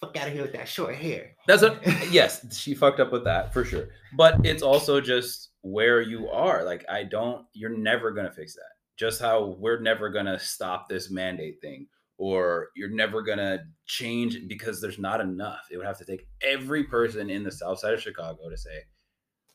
fuck 0.00 0.16
out 0.16 0.28
of 0.28 0.32
here 0.32 0.42
with 0.42 0.52
that 0.52 0.68
short 0.68 0.94
hair. 0.94 1.36
That's 1.46 1.62
what. 1.62 1.80
Yes, 2.10 2.56
she 2.56 2.74
fucked 2.74 3.00
up 3.00 3.12
with 3.12 3.24
that 3.24 3.52
for 3.52 3.64
sure. 3.64 3.88
But 4.16 4.44
it's 4.44 4.62
also 4.62 5.00
just 5.00 5.50
where 5.62 6.00
you 6.00 6.28
are. 6.28 6.64
Like, 6.64 6.84
I 6.88 7.04
don't. 7.04 7.44
You're 7.52 7.76
never 7.76 8.10
gonna 8.10 8.32
fix 8.32 8.54
that. 8.54 8.70
Just 8.96 9.20
how 9.20 9.56
we're 9.58 9.80
never 9.80 10.08
gonna 10.08 10.38
stop 10.38 10.88
this 10.88 11.10
mandate 11.10 11.60
thing, 11.60 11.86
or 12.18 12.68
you're 12.74 12.90
never 12.90 13.22
gonna 13.22 13.60
change 13.86 14.38
because 14.48 14.80
there's 14.80 14.98
not 14.98 15.20
enough. 15.20 15.66
It 15.70 15.76
would 15.76 15.86
have 15.86 15.98
to 15.98 16.04
take 16.04 16.26
every 16.42 16.84
person 16.84 17.30
in 17.30 17.44
the 17.44 17.52
South 17.52 17.78
Side 17.78 17.94
of 17.94 18.02
Chicago 18.02 18.48
to 18.48 18.56
say, 18.56 18.82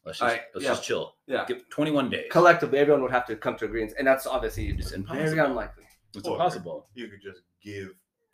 "Let's 0.05 0.19
just 0.19 0.33
I- 0.35 0.43
let's 0.53 0.63
yeah. 0.65 0.69
just 0.71 0.83
chill." 0.83 1.15
Yeah. 1.27 1.45
Give 1.45 1.67
21 1.69 2.09
days. 2.09 2.27
Collectively, 2.31 2.79
everyone 2.79 3.01
would 3.03 3.11
have 3.11 3.25
to 3.27 3.35
come 3.35 3.55
to 3.57 3.65
agreements, 3.65 3.93
and 3.97 4.07
that's 4.07 4.25
obviously 4.25 4.69
It's 4.69 4.91
very 4.91 5.01
impossible. 5.01 5.45
unlikely. 5.45 5.85
It's 6.15 6.27
Or- 6.27 6.33
impossible. 6.35 6.89
you 6.93 7.07
could 7.07 7.21
just 7.21 7.41
give 7.61 7.89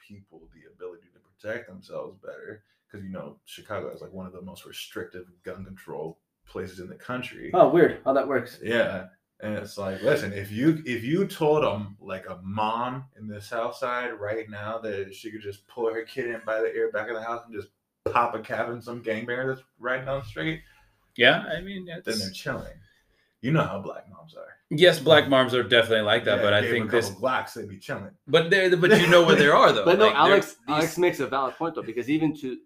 people 0.07 0.47
the 0.53 0.71
ability 0.73 1.07
to 1.13 1.19
protect 1.19 1.67
themselves 1.67 2.17
better. 2.23 2.63
Because, 2.89 3.03
you 3.05 3.11
know, 3.11 3.39
Chicago 3.45 3.89
is 3.89 4.01
like 4.01 4.13
one 4.13 4.25
of 4.25 4.31
the 4.31 4.41
most 4.41 4.65
restrictive 4.65 5.25
gun 5.43 5.65
control 5.65 6.19
places 6.47 6.79
in 6.79 6.87
the 6.87 6.95
country. 6.95 7.51
Oh, 7.53 7.67
weird 7.69 7.99
how 8.05 8.13
that 8.13 8.27
works. 8.27 8.59
Yeah. 8.63 9.07
And 9.41 9.55
it's 9.55 9.77
like, 9.77 10.01
listen, 10.01 10.31
if 10.33 10.51
you 10.51 10.81
if 10.85 11.03
you 11.03 11.27
told 11.27 11.63
them 11.63 11.97
like 11.99 12.27
a 12.29 12.39
mom 12.41 13.05
in 13.17 13.27
the 13.27 13.39
South 13.41 13.75
Side 13.75 14.13
right 14.13 14.49
now 14.49 14.79
that 14.79 15.13
she 15.13 15.29
could 15.31 15.41
just 15.41 15.67
pull 15.67 15.93
her 15.93 16.03
kid 16.03 16.27
in 16.27 16.41
by 16.45 16.59
the 16.61 16.73
ear 16.73 16.89
back 16.91 17.09
of 17.09 17.15
the 17.15 17.21
house 17.21 17.43
and 17.45 17.53
just 17.53 17.67
pop 18.05 18.33
a 18.33 18.39
cap 18.39 18.69
in 18.69 18.81
some 18.81 19.03
gangbanger 19.03 19.53
that's 19.53 19.67
right 19.77 20.03
down 20.05 20.21
the 20.21 20.25
street, 20.25 20.61
Yeah, 21.17 21.43
I 21.57 21.61
mean, 21.61 21.85
then 21.85 22.01
they're 22.05 22.29
chilling. 22.31 22.73
You 23.41 23.51
know 23.51 23.63
how 23.63 23.79
black 23.79 24.05
moms 24.09 24.35
are. 24.35 24.47
yes, 24.69 24.99
black 24.99 25.29
moms 25.29 25.53
are 25.53 25.63
definitely 25.63 26.01
like 26.05 26.23
that, 26.25 26.37
Yeah, 26.37 26.43
but 26.43 26.53
I 26.53 26.61
think 26.61 26.87
a 26.89 26.91
this, 26.91 27.05
couple 27.07 27.21
blocks, 27.21 27.53
they'd 27.53 27.69
be 27.69 27.77
chilling. 27.77 28.11
but 28.27 28.49
they're. 28.49 28.75
but 28.75 28.99
you 28.99 29.07
know 29.07 29.23
where 29.25 29.35
they 29.35 29.47
are 29.47 29.71
though. 29.71 29.85
But 29.89 29.99
no, 29.99 30.05
Like, 30.05 30.13
they're- 30.13 30.21
Alex 30.33 30.45
these- 30.67 30.75
Alex 30.75 30.97
makes 30.97 31.19
a 31.19 31.27
valid 31.27 31.55
point 31.55 31.75
though, 31.75 31.81
because 31.83 32.09
even 32.09 32.35
to 32.41 32.57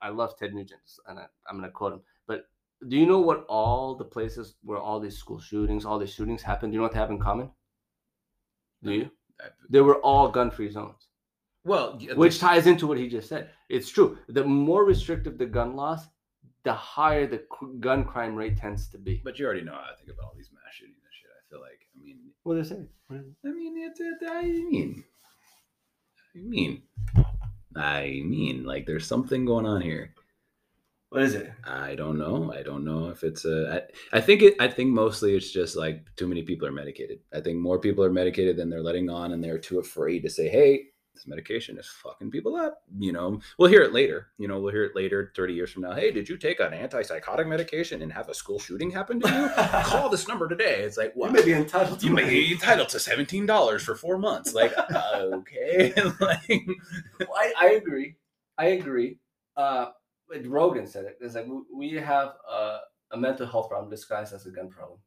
I 0.00 0.08
love 0.10 0.36
Ted 0.38 0.52
Nugent, 0.54 0.80
and 1.08 1.18
I, 1.18 1.26
I'm 1.48 1.56
gonna 1.56 1.70
quote 1.70 1.92
him. 1.94 2.00
But 2.26 2.46
do 2.88 2.96
you 2.96 3.06
know 3.06 3.20
what 3.20 3.44
all 3.48 3.94
the 3.94 4.04
places 4.04 4.54
where 4.64 4.78
all 4.78 4.98
these 5.00 5.16
school 5.16 5.40
shootings, 5.40 5.84
all 5.84 5.98
these 5.98 6.12
shootings 6.14 6.42
happen? 6.42 6.70
Do 6.70 6.74
you 6.74 6.78
know 6.80 6.84
what 6.84 6.92
they 6.92 6.98
have 6.98 7.10
in 7.10 7.18
common? 7.20 7.50
Do 8.82 8.92
you? 8.92 9.10
They 9.70 9.80
were 9.80 9.96
all 9.96 10.28
gun-free 10.28 10.70
zones, 10.70 11.08
well, 11.64 11.96
yeah, 12.00 12.14
which 12.14 12.38
ties 12.38 12.66
into 12.68 12.86
what 12.86 12.98
he 12.98 13.08
just 13.08 13.28
said. 13.28 13.50
It's 13.68 13.90
true. 13.90 14.18
The 14.28 14.44
more 14.44 14.84
restrictive 14.84 15.36
the 15.38 15.46
gun 15.46 15.74
laws, 15.74 16.06
the 16.64 16.72
higher 16.72 17.26
the 17.26 17.38
c- 17.38 17.78
gun 17.80 18.04
crime 18.04 18.34
rate 18.36 18.56
tends 18.56 18.88
to 18.88 18.98
be. 18.98 19.20
But 19.24 19.38
you 19.38 19.46
already 19.46 19.62
know 19.62 19.72
how 19.72 19.80
I 19.92 19.96
think 19.96 20.10
about 20.10 20.26
all 20.26 20.34
these 20.36 20.50
mass 20.52 20.74
shootings 20.74 20.96
and 21.02 21.12
shit. 21.12 21.30
I 21.30 21.42
feel 21.50 21.60
like, 21.60 21.86
I 21.96 22.04
mean, 22.04 22.18
What 22.42 22.54
they 22.54 22.62
saying? 22.64 22.88
What 23.08 23.20
is 23.20 23.26
it? 23.26 23.34
I 23.44 23.52
mean, 23.52 23.74
it's, 23.78 24.00
it, 24.00 24.14
I 24.28 24.42
mean, 24.42 25.04
I 26.34 26.38
mean, 26.38 26.82
I 27.76 28.22
mean, 28.24 28.64
like, 28.64 28.86
there's 28.86 29.06
something 29.06 29.44
going 29.44 29.66
on 29.66 29.80
here. 29.82 30.14
What 31.10 31.22
is 31.22 31.34
it? 31.34 31.52
I 31.64 31.94
don't 31.94 32.16
know. 32.16 32.50
I 32.54 32.62
don't 32.62 32.84
know 32.86 33.10
if 33.10 33.22
it's 33.22 33.44
a. 33.44 33.84
I, 34.12 34.16
I 34.16 34.20
think 34.22 34.40
it. 34.40 34.54
I 34.58 34.66
think 34.68 34.94
mostly 34.94 35.36
it's 35.36 35.52
just 35.52 35.76
like 35.76 36.06
too 36.16 36.26
many 36.26 36.42
people 36.42 36.66
are 36.66 36.72
medicated. 36.72 37.18
I 37.34 37.40
think 37.40 37.58
more 37.58 37.78
people 37.78 38.02
are 38.02 38.10
medicated 38.10 38.56
than 38.56 38.70
they're 38.70 38.82
letting 38.82 39.10
on, 39.10 39.32
and 39.32 39.44
they're 39.44 39.58
too 39.58 39.78
afraid 39.78 40.20
to 40.20 40.30
say, 40.30 40.48
"Hey, 40.48 40.91
this 41.14 41.26
medication 41.26 41.78
is 41.78 41.86
fucking 41.86 42.30
people 42.30 42.56
up." 42.56 42.82
You 42.98 43.12
know, 43.12 43.40
we'll 43.58 43.70
hear 43.70 43.82
it 43.82 43.92
later. 43.92 44.28
You 44.38 44.48
know, 44.48 44.60
we'll 44.60 44.72
hear 44.72 44.84
it 44.84 44.96
later, 44.96 45.32
thirty 45.36 45.54
years 45.54 45.70
from 45.70 45.82
now. 45.82 45.92
Hey, 45.92 46.10
did 46.10 46.28
you 46.28 46.36
take 46.36 46.60
an 46.60 46.72
antipsychotic 46.72 47.46
medication 47.46 48.02
and 48.02 48.12
have 48.12 48.28
a 48.28 48.34
school 48.34 48.58
shooting 48.58 48.90
happen 48.90 49.20
to 49.20 49.28
you? 49.28 49.64
Call 49.84 50.08
this 50.08 50.28
number 50.28 50.48
today. 50.48 50.80
It's 50.82 50.96
like, 50.96 51.12
You 51.14 51.20
what? 51.20 51.32
may 51.32 51.44
be 51.44 51.52
entitled 51.52 52.00
to 52.00 52.06
you 52.06 52.12
may 52.12 52.28
be 52.28 52.52
entitled 52.52 52.88
to 52.90 53.00
seventeen 53.00 53.46
dollars 53.46 53.82
for 53.82 53.94
four 53.94 54.18
months. 54.18 54.54
Like, 54.54 54.72
okay, 55.14 55.92
like, 56.20 56.66
I, 57.20 57.52
I 57.58 57.66
agree. 57.72 58.16
I 58.58 58.66
agree. 58.66 59.18
Uh, 59.56 59.86
but 60.28 60.46
Rogan 60.46 60.86
said 60.86 61.04
it. 61.04 61.18
It's 61.20 61.34
like 61.34 61.46
we, 61.46 61.90
we 61.90 62.00
have 62.00 62.34
a, 62.50 62.78
a 63.12 63.16
mental 63.16 63.46
health 63.46 63.68
problem 63.68 63.90
disguised 63.90 64.32
as 64.32 64.46
a 64.46 64.50
gun 64.50 64.68
problem. 64.70 64.98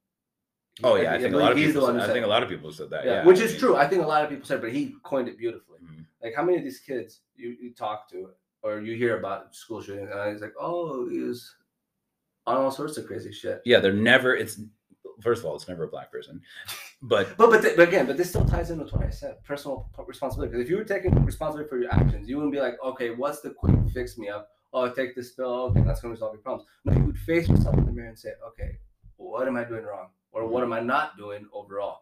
Oh 0.83 0.95
yeah, 0.95 1.13
I 1.13 1.19
think 1.19 1.33
a 1.33 1.37
lot 1.37 1.51
of 1.51 1.57
people. 1.57 1.87
who 1.87 1.97
I 1.97 2.05
said 2.05 2.13
think 2.13 2.25
a 2.25 2.29
lot 2.29 2.43
of 2.43 2.49
people 2.49 2.71
said 2.71 2.89
that. 2.89 3.05
Yeah, 3.05 3.11
Yeah, 3.13 3.25
which 3.25 3.39
I 3.39 3.43
is 3.43 3.51
mean, 3.51 3.59
true. 3.59 3.75
I 3.75 3.87
think 3.87 4.03
a 4.03 4.07
lot 4.07 4.23
of 4.23 4.29
people 4.29 4.45
said, 4.45 4.61
but 4.61 4.71
he 4.71 4.95
coined 5.03 5.27
it 5.27 5.37
beautifully. 5.37 5.79
mhm. 5.83 6.05
Like 6.23 6.33
how 6.35 6.43
many 6.43 6.57
of 6.57 6.63
these 6.63 6.79
kids 6.79 7.21
you, 7.35 7.55
you 7.61 7.73
talk 7.73 8.09
to 8.11 8.29
or 8.63 8.81
you 8.81 8.95
hear 8.97 9.17
about 9.19 9.55
school 9.55 9.81
shooting, 9.81 10.07
and 10.11 10.31
he's 10.31 10.41
like, 10.41 10.53
oh, 10.59 11.07
he 11.09 11.19
was 11.19 11.55
on 12.47 12.57
all 12.57 12.71
sorts 12.71 12.97
of 12.97 13.05
crazy 13.07 13.31
shit. 13.31 13.61
yeah, 13.65 13.79
they're 13.79 13.93
never. 13.93 14.35
It's 14.35 14.59
first 15.21 15.39
of 15.41 15.45
all, 15.45 15.55
it's 15.55 15.67
never 15.67 15.83
a 15.83 15.87
black 15.87 16.11
person, 16.11 16.41
but 17.01 17.37
But 17.37 17.49
but, 17.51 17.61
th- 17.61 17.75
but 17.77 17.87
again, 17.87 18.05
but 18.05 18.17
this 18.17 18.29
still 18.29 18.43
ties 18.45 18.69
in 18.71 18.79
with 18.79 18.91
what 18.91 19.05
I 19.05 19.09
said: 19.11 19.43
personal 19.45 19.89
responsibility. 20.05 20.51
Because 20.51 20.65
if 20.65 20.69
you 20.69 20.77
were 20.77 20.83
taking 20.83 21.11
responsibility 21.25 21.69
for 21.69 21.77
your 21.79 21.93
actions, 21.93 22.27
you 22.27 22.35
wouldn't 22.37 22.53
be 22.53 22.59
like, 22.59 22.75
okay, 22.83 23.11
what's 23.11 23.39
the 23.41 23.51
quick 23.51 23.75
fix 23.93 24.17
me 24.17 24.27
up? 24.29 24.49
Oh, 24.73 24.89
take 24.89 25.15
this 25.15 25.31
pill. 25.31 25.45
Okay, 25.71 25.81
that's 25.85 26.01
going 26.01 26.11
to 26.11 26.15
resolve 26.17 26.33
your 26.33 26.41
problems. 26.41 26.67
No, 26.83 26.93
you 26.93 27.03
would 27.05 27.17
face 27.19 27.47
yourself 27.47 27.77
in 27.77 27.85
the 27.85 27.91
mirror 27.93 28.09
and 28.09 28.19
say, 28.19 28.31
okay, 28.45 28.77
what 29.15 29.47
am 29.47 29.55
I 29.55 29.63
doing 29.63 29.83
wrong? 29.85 30.09
Or 30.35 30.45
what 30.45 30.63
am 30.63 30.73
I 30.73 30.81
not 30.81 31.17
doing 31.17 31.47
overall? 31.53 32.01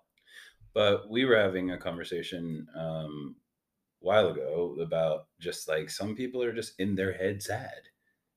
But 0.73 1.09
we 1.09 1.23
were 1.23 1.37
having 1.37 1.71
a 1.71 1.77
conversation 1.77 2.67
um, 2.75 3.35
a 4.01 4.05
while 4.05 4.27
ago 4.29 4.75
about 4.81 5.27
just 5.39 5.69
like 5.69 5.89
some 5.89 6.15
people 6.15 6.43
are 6.43 6.51
just 6.51 6.73
in 6.79 6.95
their 6.95 7.13
head 7.13 7.41
sad, 7.41 7.79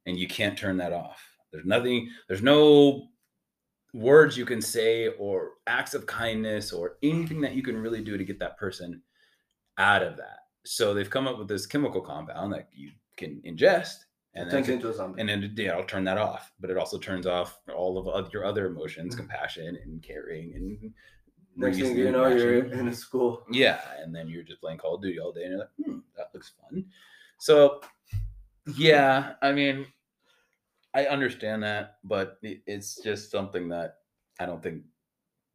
and 0.05 0.19
you 0.19 0.29
can't 0.29 0.57
turn 0.57 0.77
that 0.77 0.93
off. 0.93 1.23
There's 1.51 1.65
nothing. 1.65 2.11
There's 2.29 2.43
no 2.43 3.09
words 3.95 4.37
you 4.37 4.45
can 4.45 4.61
say 4.61 5.09
or 5.19 5.53
acts 5.67 5.95
of 5.95 6.05
kindness 6.05 6.73
or 6.73 6.99
anything 7.03 7.41
that 7.41 7.55
you 7.55 7.63
can 7.63 7.79
really 7.79 8.05
do 8.05 8.19
to 8.19 8.25
get 8.25 8.39
that 8.39 8.59
person 8.59 9.01
out 9.79 10.03
of 10.03 10.19
that. 10.19 10.41
So 10.67 10.93
they've 10.93 11.09
come 11.09 11.27
up 11.27 11.39
with 11.39 11.49
this 11.49 11.65
chemical 11.65 12.03
compound 12.03 12.53
that 12.53 12.69
you 12.75 12.91
can 13.17 13.41
ingest, 13.47 13.95
It 14.37 14.43
and 14.43 14.51
turns 14.51 14.69
into 14.69 14.91
a 14.91 14.93
zombie. 14.95 15.21
and 15.21 15.29
then 15.29 15.53
yeah, 15.57 15.71
it'll 15.73 15.85
turn 15.85 16.05
that 16.05 16.19
off. 16.19 16.53
But 16.61 16.71
it 16.71 16.77
also 16.77 16.99
turns 16.99 17.27
off 17.27 17.59
all 17.75 18.09
of 18.09 18.33
your 18.33 18.45
other 18.45 18.67
emotions, 18.67 19.15
Mhm. 19.15 19.19
compassion 19.19 19.77
and 19.83 20.03
caring 20.03 20.55
and 20.55 20.95
Next 21.59 21.79
thing 21.79 21.97
you 21.97 22.13
know, 22.13 22.27
you're 22.29 22.65
in 22.71 22.89
a 22.89 22.93
school. 22.95 23.43
Yeah, 23.51 23.81
and 23.99 24.15
then 24.15 24.29
you're 24.29 24.43
just 24.43 24.61
playing 24.61 24.77
Call 24.77 24.97
of 24.97 25.03
Duty 25.03 25.19
all 25.19 25.33
day, 25.33 25.45
and 25.45 25.53
you're 25.53 25.61
like, 25.61 25.71
hmm, 25.83 25.99
that 26.15 26.29
looks 26.35 26.51
fun. 26.61 26.85
So, 27.39 27.81
yeah, 28.77 29.37
I 29.41 29.53
mean, 29.53 29.87
I 30.93 31.07
understand 31.07 31.63
that, 31.63 31.97
but 32.05 32.37
it's 32.43 33.03
just 33.03 33.31
something 33.31 33.69
that 33.71 34.01
I 34.39 34.45
don't 34.45 34.63
think, 34.63 34.83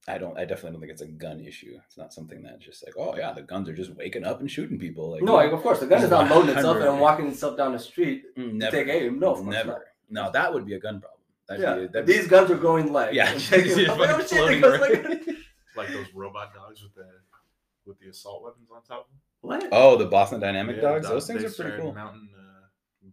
I 0.08 0.17
don't, 0.17 0.36
I 0.38 0.46
definitely 0.46 0.72
don't 0.72 0.79
think 0.81 0.91
it's 0.93 1.01
a 1.03 1.08
gun 1.08 1.39
issue. 1.41 1.77
It's 1.86 1.98
not 1.98 2.12
something 2.13 2.41
that's 2.41 2.63
just 2.65 2.84
like, 2.86 2.96
oh 2.98 3.15
yeah, 3.15 3.34
the 3.34 3.43
guns 3.43 3.70
are 3.70 3.74
just 3.74 3.91
waking 3.96 4.24
up 4.25 4.39
and 4.39 4.50
shooting 4.50 4.79
people. 4.79 5.12
Like, 5.12 5.22
No, 5.22 5.36
like, 5.36 5.51
of 5.51 5.62
course, 5.62 5.79
the 5.79 5.86
gun 5.88 6.01
is 6.03 6.10
not 6.10 6.29
loading 6.29 6.50
itself 6.55 6.77
and 6.77 7.00
walking 7.00 7.27
itself 7.27 7.55
down 7.55 7.72
the 7.74 7.79
street 7.79 8.24
mm, 8.36 8.50
to 8.50 8.53
never, 8.53 8.72
take 8.84 8.88
aim. 8.88 9.20
No, 9.20 9.34
of 9.34 9.43
course 9.43 9.46
not. 9.46 9.51
never. 9.67 9.86
No, 10.10 10.31
that 10.31 10.51
would 10.53 10.65
be 10.65 10.74
a 10.74 10.79
gun 10.79 11.00
problem. 11.01 11.20
That'd 11.48 11.63
Yeah, 11.63 11.75
be, 11.75 11.88
that'd 11.88 12.05
be- 12.08 12.13
these 12.13 12.27
guns 12.27 12.50
are 12.50 12.55
going 12.58 12.91
like 12.91 13.13
Yeah, 13.13 13.29
and 13.31 13.39
taking- 13.39 13.77
just 13.77 13.89
I'm 13.91 14.00
like, 14.00 14.10
fucking 14.10 14.27
shit, 14.27 14.38
floating 14.38 14.58
it 14.58 14.62
goes 14.62 14.79
around. 14.79 15.10
like- 15.27 15.38
Like 15.77 15.89
those 15.89 16.08
robot 16.15 16.53
dogs 16.53 16.81
with 16.81 16.96
the 16.96 17.08
with 17.86 18.00
the 18.00 18.10
assault 18.10 18.43
weapons 18.43 18.70
on 18.75 18.81
top 18.84 19.01
of 19.01 19.05
them. 19.08 19.20
what? 19.41 19.70
Oh, 19.72 19.98
the 19.98 20.05
Boston 20.05 20.39
Dynamic 20.39 20.75
Yeah, 20.77 20.81
dogs. 20.81 21.08
Those 21.08 21.27
things 21.27 21.43
are 21.43 21.50
pretty 21.63 21.79
cool. 21.81 21.93
Mounting 21.93 22.29
uh, 22.38 22.40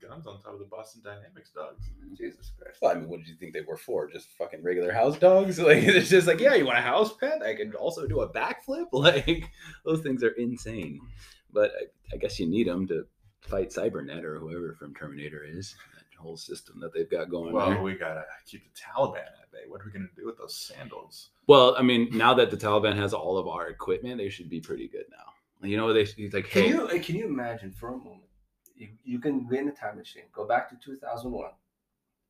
guns 0.01 0.27
on 0.27 0.43
top 0.43 0.55
of 0.55 0.59
the 0.59 0.65
Boston 0.65 1.03
Dynamics 1.05 1.51
dogs. 1.55 1.85
Jesus 2.17 2.53
Christ. 2.59 2.79
Well, 2.83 2.93
I 2.93 2.95
mean, 2.95 3.09
what 3.09 3.19
did 3.21 3.29
you 3.29 3.35
think 3.37 3.53
they 3.53 3.61
were 3.63 3.77
for? 3.77 4.09
Just 4.11 4.29
fucking 4.39 4.63
regular 4.63 4.93
house 4.93 5.19
dogs? 5.19 5.59
Like 5.69 5.83
it's 5.85 6.09
just 6.11 6.27
like, 6.27 6.41
yeah, 6.41 6.55
you 6.55 6.65
want 6.67 6.79
a 6.79 6.83
house 6.83 7.15
pet? 7.15 7.43
I 7.43 7.55
can 7.55 7.73
also 7.75 8.07
do 8.07 8.21
a 8.21 8.29
backflip. 8.33 8.87
Like 8.93 9.51
those 9.85 10.01
things 10.01 10.23
are 10.23 10.31
insane. 10.31 11.01
But 11.53 11.73
I, 11.81 12.15
I 12.15 12.19
guess 12.19 12.39
you 12.39 12.47
need 12.47 12.67
them 12.69 12.87
to 12.89 13.07
fight 13.41 13.71
Cybernet 13.71 14.25
or 14.25 14.39
whoever 14.39 14.75
from 14.79 14.95
Terminator 14.95 15.45
is. 15.45 15.75
That 15.95 16.05
whole 16.21 16.37
system 16.37 16.81
that 16.81 16.93
they've 16.93 17.09
got 17.11 17.31
going 17.31 17.53
Well, 17.53 17.71
there. 17.71 17.81
we 17.83 17.95
gotta 17.95 18.25
keep 18.47 18.63
the 18.65 18.81
Taliban 18.81 19.19
at 19.19 19.53
bay. 19.53 19.61
What 19.69 19.81
are 19.81 19.85
we 19.87 19.93
gonna 19.93 20.07
do 20.17 20.27
with 20.27 20.37
those 20.39 20.55
sandals? 20.57 21.31
Well, 21.47 21.75
I 21.79 21.83
mean, 21.83 22.09
now 22.13 22.35
that 22.35 22.51
the 22.51 22.57
Taliban 22.57 22.97
has 22.97 23.15
all 23.15 23.39
of 23.39 23.47
our 23.49 23.69
equipment, 23.69 24.19
they 24.19 24.29
should 24.29 24.51
be 24.51 24.61
pretty 24.61 24.89
good 24.89 25.05
now. 25.11 25.67
You 25.67 25.77
know, 25.77 25.93
they 25.93 26.05
he's 26.05 26.33
like, 26.33 26.49
Can 26.51 26.63
hey, 26.63 26.69
you 26.71 26.87
uh, 26.89 26.99
can 27.03 27.17
you 27.17 27.27
imagine 27.27 27.73
for 27.73 27.89
a 27.89 27.97
moment? 27.97 28.23
You, 28.79 28.89
you 29.05 29.19
can 29.19 29.47
get 29.49 29.61
in 29.61 29.69
a 29.69 29.73
time 29.73 29.97
machine, 29.99 30.23
go 30.33 30.47
back 30.47 30.69
to 30.71 30.77
2001, 30.83 31.51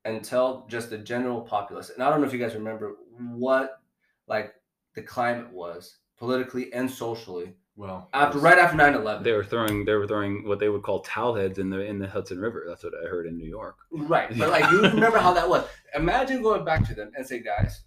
and 0.04 0.24
tell 0.24 0.66
just 0.68 0.90
the 0.90 0.98
general 0.98 1.42
populace. 1.42 1.90
And 1.90 2.02
I 2.02 2.08
don't 2.10 2.20
know 2.20 2.26
if 2.26 2.32
you 2.32 2.38
guys 2.38 2.54
remember 2.54 2.96
what 3.18 3.80
like 4.26 4.54
the 4.94 5.02
climate 5.02 5.52
was 5.52 5.98
politically 6.18 6.72
and 6.72 6.90
socially 6.90 7.54
Well, 7.76 8.08
after 8.14 8.38
yes. 8.38 8.42
right 8.44 8.58
after 8.58 8.76
9/11. 8.76 9.22
they 9.24 9.32
were 9.32 9.44
throwing 9.44 9.84
they 9.84 9.92
were 9.94 10.06
throwing 10.06 10.46
what 10.48 10.58
they 10.58 10.68
would 10.68 10.82
call 10.82 11.00
towel 11.00 11.34
heads 11.34 11.58
in 11.58 11.68
the 11.70 11.80
in 11.80 11.98
the 11.98 12.08
Hudson 12.08 12.38
River. 12.40 12.64
That's 12.66 12.82
what 12.84 12.94
I 12.94 13.08
heard 13.08 13.26
in 13.26 13.36
New 13.36 13.48
York. 13.48 13.76
Right. 13.92 14.36
But 14.36 14.50
like 14.50 14.70
you 14.70 14.80
remember 14.82 15.18
how 15.18 15.32
that 15.34 15.48
was. 15.48 15.64
Imagine 15.94 16.42
going 16.42 16.64
back 16.64 16.86
to 16.88 16.94
them 16.94 17.10
and 17.16 17.26
say, 17.26 17.40
guys, 17.40 17.82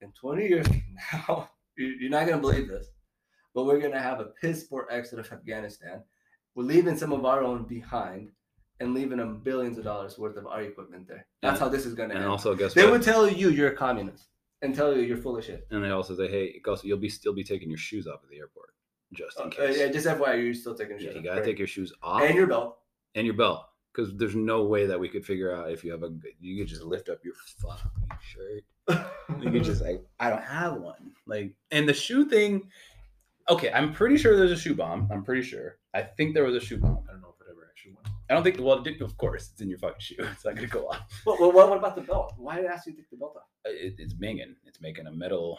in 0.00 0.12
20 0.12 0.46
years 0.46 0.66
from 0.66 0.82
now, 1.12 1.50
you- 1.76 1.96
you're 2.00 2.10
not 2.10 2.26
gonna 2.26 2.40
believe 2.40 2.68
this, 2.68 2.88
but 3.54 3.64
we're 3.64 3.80
gonna 3.80 4.00
have 4.02 4.20
a 4.20 4.26
piss 4.40 4.64
poor 4.64 4.86
exit 4.90 5.18
of 5.20 5.32
Afghanistan. 5.32 6.02
We're 6.58 6.64
leaving 6.64 6.96
some 6.96 7.12
of 7.12 7.24
our 7.24 7.44
own 7.44 7.66
behind 7.66 8.32
and 8.80 8.92
leaving 8.92 9.18
them 9.18 9.38
billions 9.44 9.78
of 9.78 9.84
dollars 9.84 10.18
worth 10.18 10.36
of 10.36 10.48
our 10.48 10.62
equipment 10.62 11.06
there. 11.06 11.24
That's 11.40 11.52
And- 11.52 11.60
how 11.60 11.68
this 11.68 11.86
is 11.86 11.94
gonna 11.94 12.14
end. 12.14 12.24
And 12.24 12.28
also, 12.32 12.52
guess 12.56 12.74
they 12.74 12.82
what? 12.82 12.94
would 12.94 13.02
tell 13.02 13.28
you 13.30 13.50
you're 13.50 13.68
a 13.68 13.76
communist 13.76 14.26
and 14.60 14.74
tell 14.74 14.92
you 14.92 15.02
you're 15.02 15.18
full 15.18 15.36
of 15.38 15.44
shit. 15.44 15.68
And 15.70 15.84
they 15.84 15.90
also 15.90 16.16
say, 16.16 16.26
hey, 16.26 16.60
also 16.66 16.88
you'll 16.88 16.98
be 16.98 17.08
still 17.08 17.32
be 17.32 17.44
taking 17.44 17.68
your 17.70 17.78
shoes 17.78 18.08
off 18.08 18.24
at 18.24 18.28
the 18.28 18.38
airport, 18.38 18.70
just 19.12 19.38
in 19.38 19.46
Uh, 19.46 19.50
case. 19.50 19.78
yeah, 19.78 19.86
just 19.86 20.08
FYI, 20.08 20.42
you're 20.42 20.52
still 20.52 20.74
taking 20.74 20.96
Yeah, 20.98 21.06
shit. 21.12 21.16
you 21.18 21.22
gotta 21.22 21.44
take 21.44 21.58
your 21.58 21.68
shoes 21.68 21.92
off 22.02 22.22
and 22.22 22.34
your 22.34 22.48
belt. 22.48 22.80
and 23.14 23.24
your 23.24 23.36
belt 23.36 23.64
because 23.92 24.16
there's 24.16 24.34
no 24.34 24.64
way 24.64 24.84
that 24.86 24.98
we 24.98 25.08
could 25.08 25.24
figure 25.24 25.52
out 25.54 25.70
if 25.70 25.84
you 25.84 25.92
have 25.92 26.02
a 26.02 26.10
you 26.40 26.58
could 26.58 26.66
just 26.66 26.82
lift 26.82 27.08
up 27.08 27.24
your 27.24 27.34
fucking 27.62 28.18
shirt 28.20 28.64
you 29.44 29.50
could 29.52 29.62
just 29.64 29.80
like 29.80 30.04
i 30.20 30.28
don't 30.28 30.42
have 30.42 30.74
one 30.76 31.12
like 31.26 31.54
and 31.70 31.88
the 31.88 31.94
shoe 31.94 32.24
thing 32.24 32.68
okay 33.48 33.72
i'm 33.72 33.92
pretty 33.92 34.16
sure 34.18 34.36
there's 34.36 34.52
a 34.52 34.56
shoe 34.56 34.74
bomb 34.74 35.08
i'm 35.10 35.24
pretty 35.24 35.42
sure 35.42 35.77
i 35.94 36.02
think 36.02 36.34
there 36.34 36.44
was 36.44 36.54
a 36.56 36.60
shoe 36.60 36.78
bomb 36.78 37.02
I 37.08 37.12
don't 37.12 37.22
know 37.22 37.34
if 37.34 37.40
it 37.46 37.50
ever 37.50 37.66
actually 37.70 37.92
went. 37.92 38.06
off. 38.06 38.12
i 38.30 38.34
don't 38.34 38.42
think 38.42 38.58
well 38.60 38.80
did, 38.80 39.00
of 39.02 39.16
course 39.16 39.50
it's 39.52 39.60
in 39.60 39.68
your 39.68 39.78
fucking 39.78 40.00
shoe 40.00 40.16
it's 40.32 40.44
not 40.44 40.54
gonna 40.56 40.66
go 40.68 40.88
off 40.88 41.00
What, 41.24 41.40
what, 41.40 41.54
what 41.54 41.78
about 41.78 41.94
the 41.96 42.02
belt? 42.02 42.34
Why 42.36 42.56
did 42.56 42.66
I 42.66 42.74
ask 42.74 42.86
you 42.86 42.92
to 42.92 42.98
take 42.98 43.10
the 43.10 43.16
belt 43.16 43.34
off? 43.36 43.42
Uh, 43.66 43.70
it, 43.70 43.94
it's 43.98 44.12
banging 44.14 44.54
it's 44.64 44.80
making 44.80 45.06
a 45.06 45.12
metal 45.12 45.58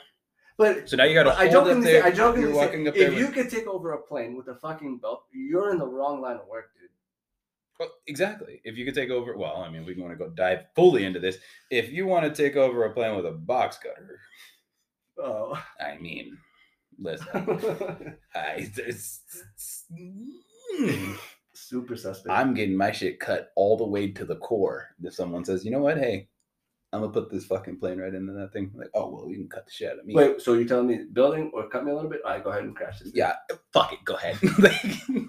But 0.57 0.89
so 0.89 0.97
now 0.97 1.05
you 1.05 1.13
gotta 1.13 1.31
I 1.31 1.47
hold 1.49 1.55
up 1.55 1.63
jokingly 1.65 1.85
say, 1.85 1.93
there 1.93 2.05
I 2.05 2.11
jokingly 2.11 2.49
you're 2.49 2.55
say, 2.59 2.65
walking 2.65 2.87
up 2.87 2.95
there 2.95 3.11
if 3.11 3.17
you 3.19 3.27
could 3.29 3.49
take 3.49 3.67
over 3.67 3.93
a 3.93 4.01
plane 4.01 4.35
with 4.37 4.47
a 4.49 4.55
fucking 4.55 4.97
belt, 4.99 5.23
you're 5.31 5.71
in 5.71 5.77
the 5.79 5.87
wrong 5.87 6.21
line 6.21 6.37
of 6.37 6.47
work, 6.47 6.71
dude. 6.79 6.89
Well, 7.79 7.89
exactly. 8.07 8.59
If 8.65 8.77
you 8.77 8.83
could 8.83 8.93
take 8.93 9.09
over, 9.09 9.37
well, 9.37 9.63
I 9.65 9.69
mean, 9.69 9.85
we 9.85 9.93
want 9.95 10.11
to 10.11 10.17
go 10.17 10.29
dive 10.31 10.65
fully 10.75 11.05
into 11.05 11.21
this. 11.21 11.37
If 11.71 11.93
you 11.93 12.05
want 12.07 12.25
to 12.25 12.43
take 12.43 12.57
over 12.57 12.83
a 12.83 12.91
plane 12.93 13.15
with 13.15 13.25
a 13.25 13.31
box 13.31 13.77
cutter, 13.77 14.19
Oh. 15.17 15.61
I 15.79 15.97
mean, 15.97 16.37
listen, 16.99 17.27
I, 18.35 18.49
it's, 18.57 18.77
it's- 18.79 19.85
mm, 19.91 21.15
Super 21.53 21.95
suspect. 21.97 22.35
I'm 22.37 22.53
getting 22.53 22.75
my 22.77 22.91
shit 22.91 23.19
cut 23.19 23.51
all 23.55 23.75
the 23.77 23.85
way 23.85 24.11
to 24.11 24.23
the 24.25 24.37
core. 24.37 24.89
If 25.03 25.13
someone 25.13 25.43
says, 25.43 25.65
you 25.65 25.71
know 25.71 25.79
what, 25.79 25.97
hey, 25.97 26.29
I'm 26.93 27.01
gonna 27.01 27.11
put 27.11 27.29
this 27.29 27.45
fucking 27.45 27.77
plane 27.79 27.99
right 27.99 28.13
into 28.13 28.31
that 28.33 28.53
thing, 28.53 28.71
like, 28.75 28.89
oh 28.95 29.09
well, 29.09 29.29
you 29.29 29.35
can 29.35 29.49
cut 29.49 29.65
the 29.65 29.71
shit 29.71 29.91
out 29.91 29.99
of 29.99 30.05
me. 30.05 30.15
Wait, 30.15 30.41
so 30.41 30.53
you're 30.53 30.67
telling 30.67 30.87
me 30.87 31.01
building 31.11 31.51
or 31.53 31.67
cut 31.69 31.83
me 31.85 31.91
a 31.91 31.95
little 31.95 32.09
bit? 32.09 32.21
All 32.25 32.31
right, 32.31 32.43
go 32.43 32.49
ahead 32.51 32.63
and 32.63 32.75
crash 32.75 32.99
this. 32.99 33.09
thing. 33.11 33.17
Yeah, 33.19 33.33
fuck 33.73 33.91
it, 33.93 33.99
go 34.05 34.15
ahead. 34.15 34.37
like, 34.59 34.81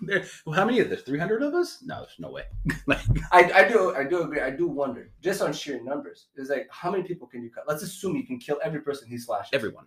there, 0.02 0.24
well, 0.46 0.54
how 0.54 0.64
many 0.64 0.78
of 0.80 0.88
this? 0.88 1.02
Three 1.02 1.18
hundred 1.18 1.42
of 1.42 1.52
us? 1.54 1.82
No, 1.84 1.96
there's 1.96 2.16
no 2.18 2.30
way. 2.30 2.44
like, 2.86 3.00
I, 3.32 3.50
I 3.52 3.68
do 3.68 3.94
I 3.94 4.04
do 4.04 4.22
agree. 4.22 4.40
I 4.40 4.50
do 4.50 4.68
wonder, 4.68 5.10
just 5.20 5.42
on 5.42 5.52
sheer 5.52 5.82
numbers, 5.82 6.28
is 6.36 6.48
like 6.48 6.68
how 6.70 6.90
many 6.92 7.02
people 7.02 7.26
can 7.26 7.42
you 7.42 7.50
cut? 7.50 7.64
Let's 7.66 7.82
assume 7.82 8.16
you 8.16 8.24
can 8.26 8.38
kill 8.38 8.58
every 8.62 8.80
person 8.80 9.08
he 9.08 9.18
slashes. 9.18 9.50
everyone, 9.52 9.84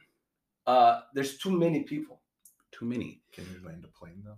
Uh, 0.66 1.02
there's 1.14 1.38
too 1.38 1.52
many 1.52 1.84
people. 1.84 2.22
too 2.72 2.86
many. 2.86 3.22
Can 3.32 3.46
you 3.46 3.66
land 3.66 3.86
a 3.86 3.88
plane 4.00 4.22
though? 4.26 4.38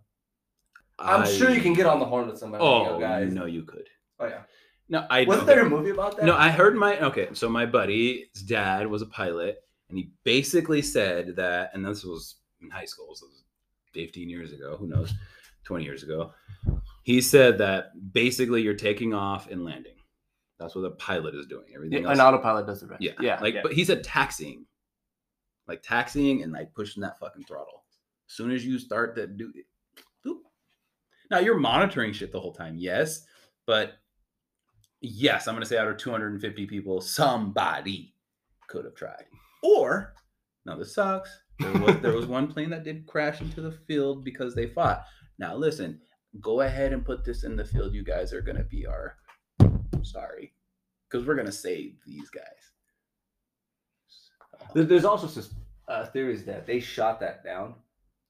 I'm 1.00 1.26
sure 1.28 1.50
you 1.50 1.62
can 1.62 1.74
get 1.74 1.86
on 1.86 2.00
the 2.00 2.06
horn 2.06 2.28
with 2.28 2.38
somebody. 2.40 2.64
Oh 2.64 2.86
yo, 2.86 3.00
guys. 3.00 3.34
no, 3.34 3.46
you 3.46 3.64
could. 3.64 3.88
Oh 4.20 4.28
yeah. 4.28 4.42
No, 4.88 5.06
I 5.10 5.24
Wasn't 5.26 5.48
okay. 5.50 5.56
there 5.56 5.66
a 5.66 5.70
movie 5.70 5.90
about 5.90 6.16
that? 6.18 6.26
No, 6.26 6.36
I 6.36 6.50
heard 6.50 6.76
my 6.76 7.00
okay. 7.08 7.30
So 7.34 7.50
my 7.50 7.66
buddy's 7.66 8.28
dad 8.46 8.86
was 8.88 9.02
a 9.02 9.08
pilot, 9.08 9.58
and 9.90 9.98
he 9.98 10.12
basically 10.24 10.82
said 10.82 11.36
that, 11.38 11.72
and 11.74 11.84
this 11.84 12.04
was 12.04 12.36
in 12.62 12.70
high 12.70 12.86
school, 12.86 13.10
so 13.16 13.26
it 13.26 13.30
was 13.30 13.44
15 13.94 14.30
years 14.30 14.54
ago. 14.54 14.78
Who 14.78 14.88
knows? 14.88 15.14
20 15.64 15.84
years 15.84 16.04
ago. 16.04 16.32
He 17.04 17.20
said 17.22 17.58
that 17.58 17.92
basically 18.14 18.62
you're 18.62 18.76
taking 18.76 19.14
off 19.14 19.50
and 19.50 19.64
landing. 19.66 19.96
That's 20.60 20.76
what 20.76 20.84
a 20.86 20.92
pilot 20.92 21.34
is 21.36 21.48
doing. 21.48 21.66
Everything 21.76 22.04
Yeah, 22.04 22.10
else, 22.10 22.20
an 22.20 22.26
autopilot 22.26 22.68
does 22.68 22.82
the 22.82 22.88
rest. 22.88 23.02
yeah, 23.02 23.14
yeah. 23.20 23.40
Like, 23.42 23.56
yeah. 23.56 23.62
but 23.64 23.74
he 23.74 23.84
said 23.84 24.04
taxiing, 24.04 24.66
like 25.68 25.82
taxiing 25.84 26.44
and 26.44 26.52
like 26.52 26.74
pushing 26.74 27.02
that 27.02 27.20
fucking 27.20 27.44
throttle. 27.44 27.84
As 28.30 28.36
soon 28.36 28.52
as 28.52 28.66
you 28.66 28.80
start 28.80 29.16
that 29.16 29.38
do, 29.38 29.52
now 31.32 31.40
you're 31.40 31.58
monitoring 31.58 32.14
shit 32.14 32.32
the 32.32 32.40
whole 32.40 32.54
time, 32.54 32.78
yes, 32.78 33.26
but 33.66 33.94
yes, 35.02 35.48
I'm 35.48 35.56
gonna 35.56 35.66
say 35.66 35.78
out 35.78 35.88
of 35.88 35.98
250 35.98 36.66
people, 36.66 37.02
somebody 37.02 38.14
could 38.68 38.86
have 38.86 38.96
tried. 38.96 39.26
Or 39.64 40.14
now 40.66 40.76
this 40.76 40.94
sucks. 40.94 41.30
There 41.60 41.72
was 41.74 42.00
there 42.02 42.14
was 42.14 42.26
one 42.26 42.48
plane 42.48 42.70
that 42.72 42.84
did 42.84 43.08
crash 43.08 43.42
into 43.42 43.62
the 43.62 43.72
field 43.72 44.24
because 44.24 44.54
they 44.54 44.68
fought. 44.68 45.06
Now 45.40 45.56
listen, 45.56 46.00
go 46.42 46.62
ahead 46.62 46.94
and 46.94 47.06
put 47.06 47.24
this 47.24 47.44
in 47.44 47.56
the 47.56 47.66
field. 47.66 47.94
You 47.94 48.04
guys 48.04 48.34
are 48.34 48.42
gonna 48.42 48.64
be 48.64 48.86
our 48.86 49.18
sorry, 50.04 50.54
because 51.10 51.26
we're 51.26 51.36
gonna 51.36 51.52
save 51.52 51.96
these 52.06 52.30
guys. 52.30 52.44
There- 54.74 54.84
There's 54.84 55.06
also 55.06 55.42
uh, 55.88 56.06
theories 56.08 56.46
that 56.46 56.66
they 56.66 56.80
shot 56.80 57.20
that 57.20 57.44
down 57.44 57.76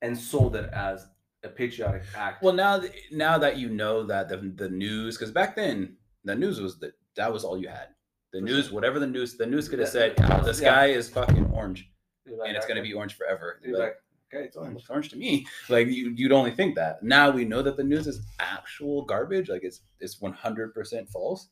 and 0.02 0.18
sold 0.18 0.56
it 0.56 0.70
as 0.74 1.08
a 1.44 1.50
patriotic 1.50 2.04
act. 2.16 2.44
Well, 2.44 2.54
now 2.54 2.80
th- 2.80 2.92
now 3.12 3.38
that 3.38 3.58
you 3.58 3.70
know 3.70 4.04
that 4.04 4.30
the 4.30 4.38
the 4.38 4.70
news, 4.70 5.18
because 5.18 5.32
back 5.32 5.56
then 5.56 5.98
the 6.24 6.36
news 6.36 6.60
was 6.60 6.80
that 6.80 6.94
that 7.16 7.32
was 7.32 7.44
all 7.44 7.58
you 7.58 7.68
had. 7.70 7.90
The 8.34 8.40
For 8.40 8.46
news, 8.46 8.66
sure. 8.66 8.74
whatever 8.76 9.00
the 9.00 9.08
news, 9.08 9.38
the 9.38 9.46
news 9.46 9.70
could 9.70 9.80
have 9.80 9.88
said, 9.90 10.16
yeah, 10.18 10.40
"The 10.40 10.48
yeah. 10.48 10.52
sky 10.54 10.86
is 10.88 11.10
fucking 11.10 11.46
orange, 11.52 11.90
like, 12.28 12.50
and 12.50 12.58
it's 12.58 12.66
gonna 12.66 12.82
be 12.82 12.94
orange 12.94 13.16
forever." 13.16 13.62
Like, 13.66 13.80
like, 13.80 13.96
okay, 14.34 14.46
it's 14.48 14.58
orange. 14.58 14.82
it's 14.82 14.90
orange 14.90 15.10
to 15.10 15.18
me. 15.18 15.46
Like 15.70 15.88
you, 15.88 16.10
you'd 16.18 16.32
only 16.34 16.52
think 16.52 16.76
that. 16.76 17.02
Now 17.04 17.30
we 17.32 17.46
know 17.46 17.62
that 17.62 17.78
the 17.78 17.84
news 17.84 18.08
is 18.08 18.26
actual 18.40 19.06
garbage. 19.06 19.48
Like 19.50 19.64
it's 19.64 19.82
it's 20.02 20.20
one 20.20 20.34
hundred 20.34 20.74
percent 20.74 21.08
false. 21.10 21.48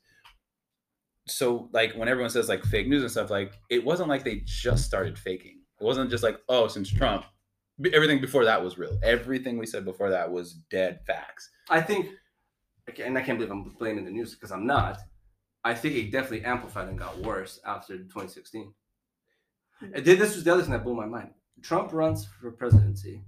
So 1.27 1.69
like 1.71 1.93
when 1.95 2.07
everyone 2.07 2.29
says 2.29 2.49
like 2.49 2.63
fake 2.63 2.87
news 2.87 3.01
and 3.01 3.11
stuff, 3.11 3.29
like 3.29 3.53
it 3.69 3.83
wasn't 3.83 4.09
like 4.09 4.23
they 4.23 4.41
just 4.45 4.85
started 4.85 5.17
faking. 5.17 5.59
It 5.79 5.83
wasn't 5.83 6.09
just 6.09 6.23
like 6.23 6.39
oh 6.49 6.67
since 6.67 6.89
Trump, 6.89 7.25
everything 7.93 8.21
before 8.21 8.45
that 8.45 8.63
was 8.63 8.77
real. 8.77 8.97
Everything 9.03 9.57
we 9.57 9.65
said 9.65 9.85
before 9.85 10.09
that 10.09 10.31
was 10.31 10.53
dead 10.69 10.99
facts. 11.07 11.49
I 11.69 11.81
think, 11.81 12.09
and 13.03 13.17
I 13.17 13.21
can't 13.21 13.37
believe 13.37 13.51
I'm 13.51 13.63
blaming 13.79 14.05
the 14.05 14.11
news 14.11 14.33
because 14.33 14.51
I'm 14.51 14.67
not. 14.67 14.99
I 15.63 15.73
think 15.73 15.95
it 15.95 16.11
definitely 16.11 16.43
amplified 16.43 16.89
and 16.89 16.99
got 16.99 17.17
worse 17.19 17.59
after 17.65 17.97
2016. 17.97 18.73
And 19.81 20.05
then 20.05 20.19
this 20.19 20.35
was 20.35 20.43
the 20.43 20.53
other 20.53 20.61
thing 20.61 20.71
that 20.71 20.83
blew 20.83 20.95
my 20.95 21.05
mind. 21.05 21.29
Trump 21.61 21.93
runs 21.93 22.25
for 22.25 22.51
presidency, 22.51 23.21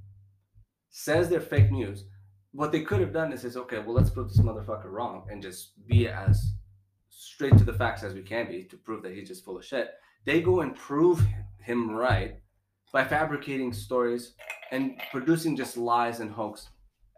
says 0.89 1.29
they're 1.29 1.39
fake 1.39 1.71
news. 1.71 2.05
What 2.51 2.71
they 2.71 2.81
could 2.81 2.99
have 2.99 3.13
done 3.13 3.31
is 3.31 3.41
says, 3.41 3.57
okay, 3.57 3.79
well, 3.79 3.93
let's 3.93 4.09
prove 4.09 4.29
this 4.29 4.39
motherfucker 4.39 4.91
wrong 4.91 5.27
and 5.29 5.41
just 5.41 5.73
be 5.87 6.07
as 6.07 6.53
straight 7.35 7.57
to 7.57 7.65
the 7.65 7.73
facts 7.73 8.01
as 8.01 8.13
we 8.13 8.21
can 8.21 8.47
be 8.47 8.63
to 8.63 8.77
prove 8.77 9.03
that 9.03 9.13
he's 9.13 9.27
just 9.27 9.43
full 9.43 9.57
of 9.57 9.65
shit. 9.65 9.89
They 10.23 10.39
go 10.39 10.61
and 10.61 10.73
prove 10.73 11.21
him 11.59 11.91
right 11.91 12.39
by 12.93 13.03
fabricating 13.03 13.73
stories 13.73 14.35
and 14.71 14.97
producing 15.11 15.57
just 15.57 15.75
lies 15.75 16.21
and 16.21 16.31
hoax, 16.31 16.69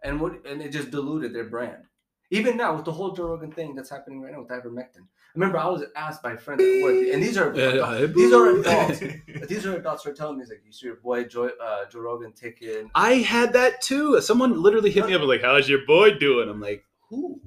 and 0.02 0.20
what 0.20 0.44
and 0.44 0.60
it 0.60 0.72
just 0.72 0.90
diluted 0.90 1.32
their 1.32 1.44
brand. 1.48 1.84
Even 2.30 2.56
now 2.56 2.74
with 2.74 2.84
the 2.84 2.92
whole 2.92 3.12
Joe 3.12 3.28
Rogan 3.28 3.52
thing 3.52 3.76
that's 3.76 3.90
happening 3.90 4.20
right 4.20 4.32
now 4.32 4.40
with 4.40 4.48
ivermectin. 4.48 5.06
Remember, 5.36 5.56
I 5.56 5.68
was 5.68 5.84
asked 5.94 6.20
by 6.20 6.34
friends 6.34 6.62
at 6.62 6.82
work, 6.82 6.96
and 7.12 7.22
these 7.22 7.38
are 7.38 7.52
these 7.52 8.32
are 8.32 8.58
adults. 8.58 8.98
These 9.48 9.66
are 9.66 9.76
adults 9.76 10.02
who 10.02 10.10
are 10.10 10.14
telling 10.14 10.38
me, 10.38 10.44
like, 10.46 10.62
you 10.66 10.72
see 10.72 10.86
your 10.86 10.96
boy 10.96 11.24
Joe, 11.24 11.50
uh, 11.62 11.84
Joe 11.90 12.00
Rogan 12.00 12.32
taking. 12.32 12.90
I 12.94 13.14
had 13.14 13.52
that 13.52 13.80
too. 13.80 14.20
Someone 14.20 14.60
literally 14.60 14.90
hit 14.90 15.06
me 15.06 15.14
up 15.14 15.22
like, 15.22 15.42
"How's 15.42 15.68
your 15.68 15.86
boy 15.86 16.18
doing?" 16.18 16.48
I'm 16.48 16.60
like, 16.60 16.84
"Who?" 17.08 17.40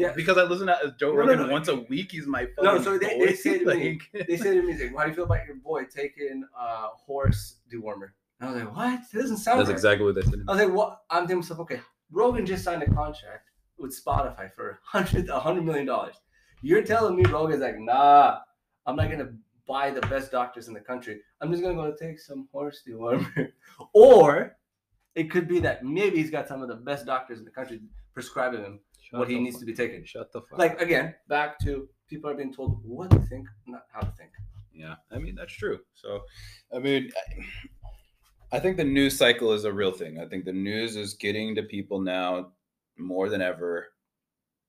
Who? 0.00 0.06
Yeah. 0.06 0.12
Because 0.14 0.38
I 0.38 0.44
listen 0.44 0.66
to 0.68 0.94
Joe 0.98 1.08
No, 1.12 1.22
no, 1.22 1.28
Rogan 1.32 1.46
no. 1.46 1.52
once 1.52 1.68
a 1.68 1.76
week. 1.76 2.12
He's 2.12 2.26
my 2.26 2.46
No, 2.60 2.80
so 2.80 2.98
they- 2.98 3.18
boy. 3.18 3.26
they 3.26 3.34
say 3.34 3.58
to 3.58 3.64
me- 3.74 4.00
They 4.12 4.36
said 4.36 4.54
to 4.54 4.62
me, 4.62 4.72
like, 4.76 4.96
"How 4.96 5.02
do 5.04 5.08
you 5.10 5.14
feel 5.14 5.24
about 5.24 5.46
your 5.46 5.56
boy 5.56 5.84
taking 5.84 6.44
uh, 6.58 6.88
horse 7.06 7.56
dewormer?" 7.72 8.10
And 8.40 8.48
I 8.48 8.52
was 8.52 8.62
like, 8.62 8.76
"What? 8.76 9.00
That 9.12 9.20
doesn't 9.20 9.36
sound 9.38 9.60
That's 9.60 9.68
right." 9.68 9.74
exactly 9.74 10.06
what 10.06 10.14
they 10.14 10.22
said. 10.22 10.40
I 10.48 10.52
was 10.52 10.62
like, 10.64 10.72
"What?" 10.74 11.00
I'm 11.10 11.22
thinking 11.22 11.38
myself, 11.38 11.60
"Okay, 11.60 11.80
Rogan 12.10 12.46
just 12.46 12.64
signed 12.64 12.82
a 12.82 12.90
contract 12.90 13.50
with 13.78 13.98
Spotify 13.98 14.52
for 14.52 14.80
hundred 14.84 15.28
a 15.28 15.38
hundred 15.40 15.64
million 15.64 15.86
dollars. 15.86 16.14
You're 16.62 16.82
telling 16.82 17.16
me 17.16 17.24
Rogan's 17.24 17.62
like, 17.62 17.78
nah, 17.78 18.40
I'm 18.86 18.96
not 18.96 19.10
gonna 19.10 19.32
buy 19.66 19.90
the 19.90 20.02
best 20.02 20.30
doctors 20.30 20.68
in 20.68 20.74
the 20.74 20.80
country. 20.80 21.20
I'm 21.40 21.50
just 21.50 21.62
gonna 21.62 21.74
go 21.74 21.94
take 21.94 22.18
some 22.18 22.48
horse 22.52 22.82
dewormer." 22.86 23.52
or 23.94 24.56
it 25.14 25.30
could 25.30 25.48
be 25.48 25.58
that 25.60 25.84
maybe 25.84 26.18
he's 26.18 26.30
got 26.30 26.46
some 26.48 26.62
of 26.62 26.68
the 26.68 26.74
best 26.76 27.04
doctors 27.06 27.38
in 27.38 27.44
the 27.44 27.50
country 27.50 27.80
prescribing 28.14 28.60
him 28.62 28.80
Shut 29.10 29.18
what 29.18 29.28
he 29.28 29.38
needs 29.38 29.56
fuck- 29.56 29.60
to 29.60 29.66
be 29.66 29.74
taking. 29.74 30.04
Shut 30.04 30.32
the 30.32 30.42
fuck. 30.42 30.58
Like 30.58 30.80
again, 30.80 31.14
back 31.28 31.58
to 31.60 31.88
people 32.08 32.30
are 32.30 32.34
being 32.34 32.52
told 32.52 32.80
what 32.84 33.10
to 33.10 33.18
think, 33.20 33.46
not 33.66 33.82
how 33.92 34.00
to 34.00 34.12
think. 34.12 34.30
Yeah, 34.72 34.94
I 35.10 35.18
mean 35.18 35.34
that's 35.34 35.52
true. 35.52 35.80
So, 35.94 36.20
I 36.74 36.78
mean, 36.78 37.10
I, 38.52 38.56
I 38.56 38.60
think 38.60 38.76
the 38.76 38.84
news 38.84 39.18
cycle 39.18 39.52
is 39.52 39.64
a 39.64 39.72
real 39.72 39.92
thing. 39.92 40.18
I 40.20 40.26
think 40.26 40.44
the 40.44 40.52
news 40.52 40.96
is 40.96 41.14
getting 41.14 41.54
to 41.56 41.62
people 41.64 42.00
now 42.00 42.52
more 42.98 43.28
than 43.28 43.42
ever, 43.42 43.88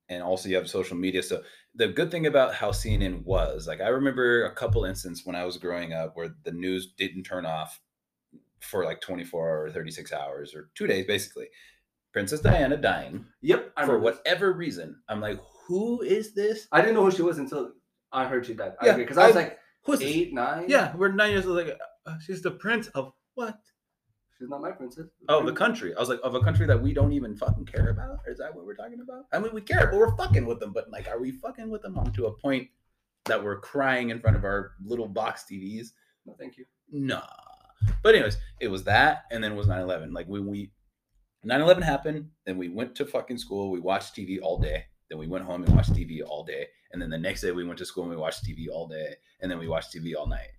and 0.09 0.23
also 0.23 0.49
you 0.49 0.55
have 0.55 0.69
social 0.69 0.97
media. 0.97 1.21
So 1.21 1.43
the 1.75 1.87
good 1.87 2.11
thing 2.11 2.25
about 2.27 2.53
how 2.53 2.71
CNN 2.71 3.23
was, 3.23 3.67
like, 3.67 3.79
I 3.79 3.87
remember 3.87 4.45
a 4.45 4.53
couple 4.53 4.85
instances 4.85 5.25
when 5.25 5.35
I 5.35 5.45
was 5.45 5.57
growing 5.57 5.93
up 5.93 6.15
where 6.15 6.35
the 6.43 6.51
news 6.51 6.93
didn't 6.97 7.23
turn 7.23 7.45
off 7.45 7.79
for 8.59 8.83
like 8.83 9.01
24 9.01 9.65
or 9.65 9.71
36 9.71 10.11
hours 10.13 10.53
or 10.53 10.69
two 10.75 10.87
days, 10.87 11.05
basically. 11.05 11.47
Princess 12.13 12.41
Diana 12.41 12.77
dying 12.77 13.25
Yep, 13.41 13.71
I 13.77 13.85
for 13.85 13.93
remember 13.93 14.03
whatever 14.03 14.53
reason. 14.53 14.97
I'm 15.07 15.21
like, 15.21 15.39
who 15.67 16.01
is 16.01 16.33
this? 16.33 16.67
I 16.71 16.81
didn't 16.81 16.95
know 16.95 17.05
who 17.05 17.11
she 17.11 17.21
was 17.21 17.37
until 17.37 17.71
I 18.11 18.25
heard 18.25 18.45
she 18.45 18.53
died. 18.53 18.73
Yeah, 18.83 18.95
because 18.95 19.17
I 19.17 19.27
was 19.27 19.35
like 19.35 19.59
Who 19.83 19.93
is 19.93 19.99
this? 19.99 20.09
eight, 20.09 20.33
nine. 20.33 20.65
Yeah, 20.67 20.95
we're 20.95 21.11
nine 21.11 21.31
years 21.31 21.45
old. 21.45 21.57
Like, 21.57 21.77
uh, 22.05 22.15
she's 22.19 22.41
the 22.41 22.51
prince 22.51 22.87
of 22.89 23.13
what? 23.35 23.57
she's 24.41 24.49
not 24.49 24.61
my 24.61 24.71
princess. 24.71 25.05
Oh, 25.29 25.45
the 25.45 25.53
country. 25.53 25.95
I 25.95 25.99
was 25.99 26.09
like, 26.09 26.19
of 26.23 26.33
a 26.33 26.41
country 26.41 26.65
that 26.65 26.81
we 26.81 26.93
don't 26.93 27.13
even 27.13 27.35
fucking 27.35 27.65
care 27.65 27.89
about? 27.89 28.19
Is 28.27 28.39
that 28.39 28.53
what 28.53 28.65
we're 28.65 28.75
talking 28.75 28.99
about? 29.01 29.25
I 29.31 29.39
mean, 29.39 29.53
we 29.53 29.61
care, 29.61 29.87
but 29.87 29.97
we're 29.97 30.15
fucking 30.17 30.45
with 30.45 30.59
them. 30.59 30.73
But 30.73 30.89
like, 30.89 31.07
are 31.07 31.19
we 31.19 31.31
fucking 31.31 31.69
with 31.69 31.83
them 31.83 31.97
on 31.97 32.11
to 32.13 32.25
a 32.25 32.31
point 32.31 32.67
that 33.25 33.41
we're 33.41 33.59
crying 33.59 34.09
in 34.09 34.19
front 34.19 34.35
of 34.35 34.43
our 34.43 34.71
little 34.83 35.07
box 35.07 35.45
TVs? 35.49 35.89
No, 36.25 36.35
thank 36.39 36.57
you. 36.57 36.65
Nah. 36.91 37.21
But 38.03 38.15
anyways, 38.15 38.37
it 38.59 38.67
was 38.67 38.83
that, 38.85 39.25
and 39.31 39.43
then 39.43 39.51
it 39.51 39.55
was 39.55 39.67
9-11. 39.67 40.13
Like 40.13 40.27
we 40.27 40.39
we 40.39 40.71
9-11 41.45 41.83
happened, 41.83 42.29
then 42.45 42.57
we 42.57 42.69
went 42.69 42.95
to 42.95 43.05
fucking 43.05 43.37
school, 43.37 43.71
we 43.71 43.79
watched 43.79 44.15
TV 44.15 44.39
all 44.41 44.59
day. 44.59 44.85
Then 45.09 45.17
we 45.17 45.27
went 45.27 45.43
home 45.43 45.63
and 45.63 45.75
watched 45.75 45.93
TV 45.93 46.21
all 46.25 46.45
day. 46.45 46.67
And 46.91 47.01
then 47.01 47.09
the 47.09 47.17
next 47.17 47.41
day 47.41 47.51
we 47.51 47.65
went 47.65 47.77
to 47.79 47.85
school 47.85 48.03
and 48.03 48.11
we 48.11 48.17
watched 48.17 48.45
TV 48.45 48.67
all 48.71 48.87
day. 48.87 49.15
And 49.41 49.51
then 49.51 49.59
we 49.59 49.67
watched 49.67 49.93
TV 49.93 50.13
all 50.17 50.27
night. 50.27 50.51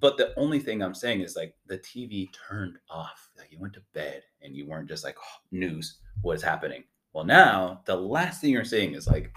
But 0.00 0.16
the 0.16 0.32
only 0.36 0.58
thing 0.58 0.82
I'm 0.82 0.94
saying 0.94 1.20
is 1.20 1.36
like 1.36 1.54
the 1.66 1.78
TV 1.78 2.28
turned 2.48 2.78
off. 2.90 3.30
Like 3.36 3.52
you 3.52 3.58
went 3.60 3.74
to 3.74 3.82
bed 3.94 4.22
and 4.42 4.56
you 4.56 4.66
weren't 4.66 4.88
just 4.88 5.04
like 5.04 5.16
oh, 5.18 5.38
news, 5.52 5.98
what 6.22 6.34
is 6.34 6.42
happening? 6.42 6.84
Well, 7.12 7.24
now 7.24 7.82
the 7.84 7.96
last 7.96 8.40
thing 8.40 8.50
you're 8.50 8.64
seeing 8.64 8.94
is 8.94 9.06
like 9.06 9.32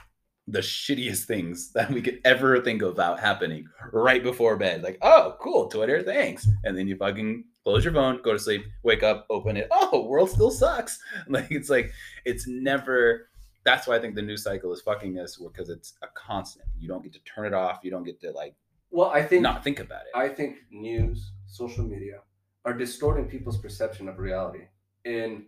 the 0.47 0.59
shittiest 0.59 1.25
things 1.25 1.71
that 1.73 1.91
we 1.91 2.01
could 2.01 2.19
ever 2.25 2.59
think 2.59 2.81
about 2.81 3.19
happening 3.19 3.65
right 3.93 4.23
before 4.23 4.57
bed. 4.57 4.83
Like, 4.83 4.97
oh, 5.01 5.35
cool, 5.39 5.67
Twitter, 5.67 6.01
thanks. 6.01 6.47
And 6.63 6.77
then 6.77 6.87
you 6.87 6.95
fucking 6.97 7.45
close 7.63 7.83
your 7.83 7.93
phone, 7.93 8.21
go 8.21 8.33
to 8.33 8.39
sleep, 8.39 8.63
wake 8.83 9.03
up, 9.03 9.25
open 9.29 9.57
it. 9.57 9.67
Oh, 9.71 10.05
world 10.05 10.29
still 10.29 10.51
sucks. 10.51 10.99
Like 11.27 11.51
it's 11.51 11.69
like 11.69 11.91
it's 12.25 12.47
never. 12.47 13.29
That's 13.63 13.87
why 13.87 13.95
I 13.95 13.99
think 13.99 14.15
the 14.15 14.23
news 14.23 14.43
cycle 14.43 14.73
is 14.73 14.81
fucking 14.81 15.19
us 15.19 15.37
because 15.37 15.69
it's 15.69 15.93
a 16.01 16.07
constant. 16.15 16.65
You 16.79 16.87
don't 16.87 17.03
get 17.03 17.13
to 17.13 17.19
turn 17.19 17.45
it 17.45 17.53
off. 17.53 17.81
You 17.83 17.91
don't 17.91 18.03
get 18.03 18.19
to 18.21 18.31
like 18.31 18.55
Well, 18.89 19.09
I 19.09 19.21
think 19.23 19.43
not 19.43 19.63
think 19.63 19.79
about 19.79 20.01
it. 20.01 20.17
I 20.17 20.29
think 20.29 20.57
news, 20.71 21.31
social 21.47 21.83
media 21.83 22.21
are 22.65 22.73
distorting 22.73 23.25
people's 23.25 23.57
perception 23.57 24.07
of 24.07 24.19
reality. 24.19 24.65
And 25.05 25.45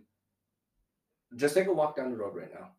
just 1.36 1.54
take 1.54 1.66
a 1.66 1.72
walk 1.72 1.96
down 1.96 2.10
the 2.10 2.16
road 2.16 2.34
right 2.34 2.52
now, 2.52 2.70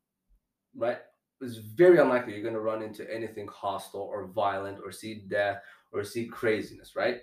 right? 0.76 1.00
It's 1.42 1.58
very 1.58 2.00
unlikely 2.00 2.34
you're 2.34 2.42
going 2.42 2.54
to 2.54 2.60
run 2.62 2.82
into 2.82 3.12
anything 3.14 3.48
hostile 3.48 4.02
or 4.02 4.28
violent 4.28 4.80
or 4.84 4.92
see 4.92 5.26
death 5.28 5.62
or 5.92 6.04
see 6.04 6.28
craziness, 6.28 6.96
right? 6.96 7.22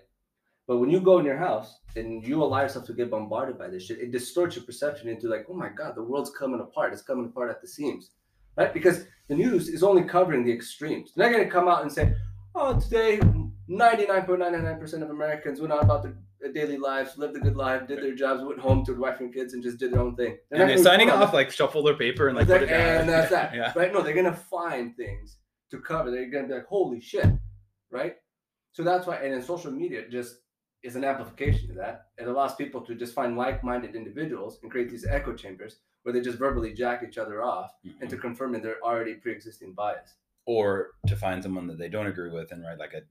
But 0.67 0.79
when 0.79 0.91
you 0.91 1.01
go 1.01 1.19
in 1.19 1.25
your 1.25 1.37
house 1.37 1.79
and 1.97 2.27
you 2.27 2.43
allow 2.43 2.61
yourself 2.61 2.87
to 2.87 2.93
get 2.93 3.11
bombarded 3.11 3.59
by 3.59 3.69
this 3.69 3.87
shit, 3.87 4.01
it 4.01 4.13
distorts 4.13 4.57
your 4.57 4.65
perception 4.65 5.09
into 5.09 5.29
like, 5.29 5.47
oh 5.49 5.55
my 5.55 5.69
God, 5.69 5.97
the 5.97 6.03
world's 6.03 6.31
coming 6.31 6.61
apart. 6.61 6.93
It's 6.93 7.03
coming 7.03 7.27
apart 7.27 7.51
at 7.51 7.61
the 7.61 7.69
seams, 7.69 8.11
right? 8.57 8.73
Because 8.73 9.05
the 9.29 9.35
news 9.35 9.69
is 9.69 9.83
only 9.83 10.05
covering 10.05 10.45
the 10.45 10.53
extremes. 10.53 11.13
They're 11.15 11.29
not 11.29 11.35
going 11.35 11.45
to 11.45 11.51
come 11.51 11.69
out 11.69 11.83
and 11.83 11.91
say, 11.91 12.15
oh, 12.55 12.79
today 12.79 13.21
99.99% 13.69 15.03
of 15.03 15.11
Americans 15.11 15.61
went 15.61 15.73
on 15.73 15.81
about 15.81 16.03
their 16.03 16.53
daily 16.53 16.77
lives, 16.77 17.17
lived 17.17 17.37
a 17.37 17.41
good 17.41 17.57
life, 17.57 17.87
did 17.87 18.03
their 18.03 18.15
jobs, 18.15 18.43
went 18.43 18.59
home 18.59 18.85
to 18.85 18.93
their 18.93 19.01
wife 19.01 19.21
and 19.21 19.33
kids, 19.33 19.55
and 19.55 19.63
just 19.63 19.79
did 19.79 19.93
their 19.93 20.01
own 20.01 20.17
thing. 20.17 20.37
They're 20.51 20.61
and 20.61 20.71
they're 20.71 20.79
signing 20.79 21.11
off 21.11 21.33
like 21.33 21.51
shuffle 21.51 21.83
their 21.83 21.97
paper 21.97 22.29
and 22.29 22.37
like 22.37 22.47
put 22.47 22.63
like, 22.63 22.71
it 22.71 22.73
down. 22.73 23.01
and 23.01 23.09
that's 23.09 23.31
that. 23.31 23.55
yeah. 23.55 23.73
Right? 23.75 23.93
No, 23.93 24.03
they're 24.03 24.15
gonna 24.15 24.35
find 24.35 24.97
things 24.97 25.39
to 25.71 25.79
cover. 25.79 26.11
They're 26.11 26.31
gonna 26.31 26.49
be 26.49 26.55
like, 26.55 26.67
holy 26.67 27.01
shit, 27.01 27.27
right? 27.91 28.17
So 28.73 28.83
that's 28.83 29.07
why, 29.07 29.17
and 29.17 29.33
then 29.35 29.43
social 29.43 29.71
media 29.71 30.09
just 30.09 30.37
is 30.83 30.97
an 30.97 31.05
amplification 31.05 31.69
to 31.69 31.75
that. 31.75 32.07
It 32.19 32.27
allows 32.29 32.55
people 32.57 32.81
to 32.83 32.95
just 32.95 33.15
find 33.15 33.37
like-minded 33.37 33.95
individuals 33.95 34.59
and 34.63 34.71
create 34.71 34.91
these 34.91 35.07
echo 35.07 35.33
chambers 35.35 35.77
where 36.03 36.13
they 36.13 36.21
just 36.21 36.39
verbally 36.39 36.73
jack 36.73 37.05
each 37.07 37.19
other 37.19 37.43
off 37.43 37.75
and 37.85 38.11
to 38.11 38.17
mm-hmm. 38.17 38.21
confirm 38.21 38.53
that 38.53 38.63
they're 38.63 38.83
already 38.83 39.15
pre-existing 39.15 39.73
bias. 39.73 40.15
or 40.47 40.91
to 41.07 41.15
find 41.15 41.41
someone 41.43 41.69
that 41.69 41.79
they 41.79 41.89
don't 41.89 42.09
agree 42.09 42.31
with 42.31 42.51
and 42.51 42.65
write 42.65 42.79
like 42.79 42.95
a 42.95 43.03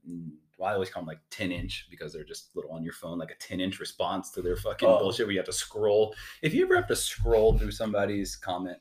well, 0.58 0.70
I 0.70 0.74
always 0.74 0.90
call 0.90 1.02
them 1.02 1.08
like 1.08 1.20
10 1.30 1.50
inch 1.50 1.88
because 1.90 2.12
they're 2.12 2.24
just 2.24 2.54
little 2.54 2.70
on 2.70 2.84
your 2.84 2.92
phone, 2.92 3.18
like 3.18 3.30
a 3.30 3.36
10 3.36 3.58
inch 3.60 3.80
response 3.80 4.30
to 4.32 4.42
their 4.42 4.56
fucking 4.56 4.88
Oh. 4.88 4.98
bullshit 4.98 5.26
where 5.26 5.32
you 5.32 5.38
have 5.38 5.46
to 5.46 5.52
scroll. 5.52 6.14
If 6.42 6.54
you 6.54 6.64
ever 6.64 6.76
have 6.76 6.86
to 6.88 6.94
scroll 6.96 7.58
through 7.58 7.72
somebody's 7.72 8.36
comment, 8.36 8.78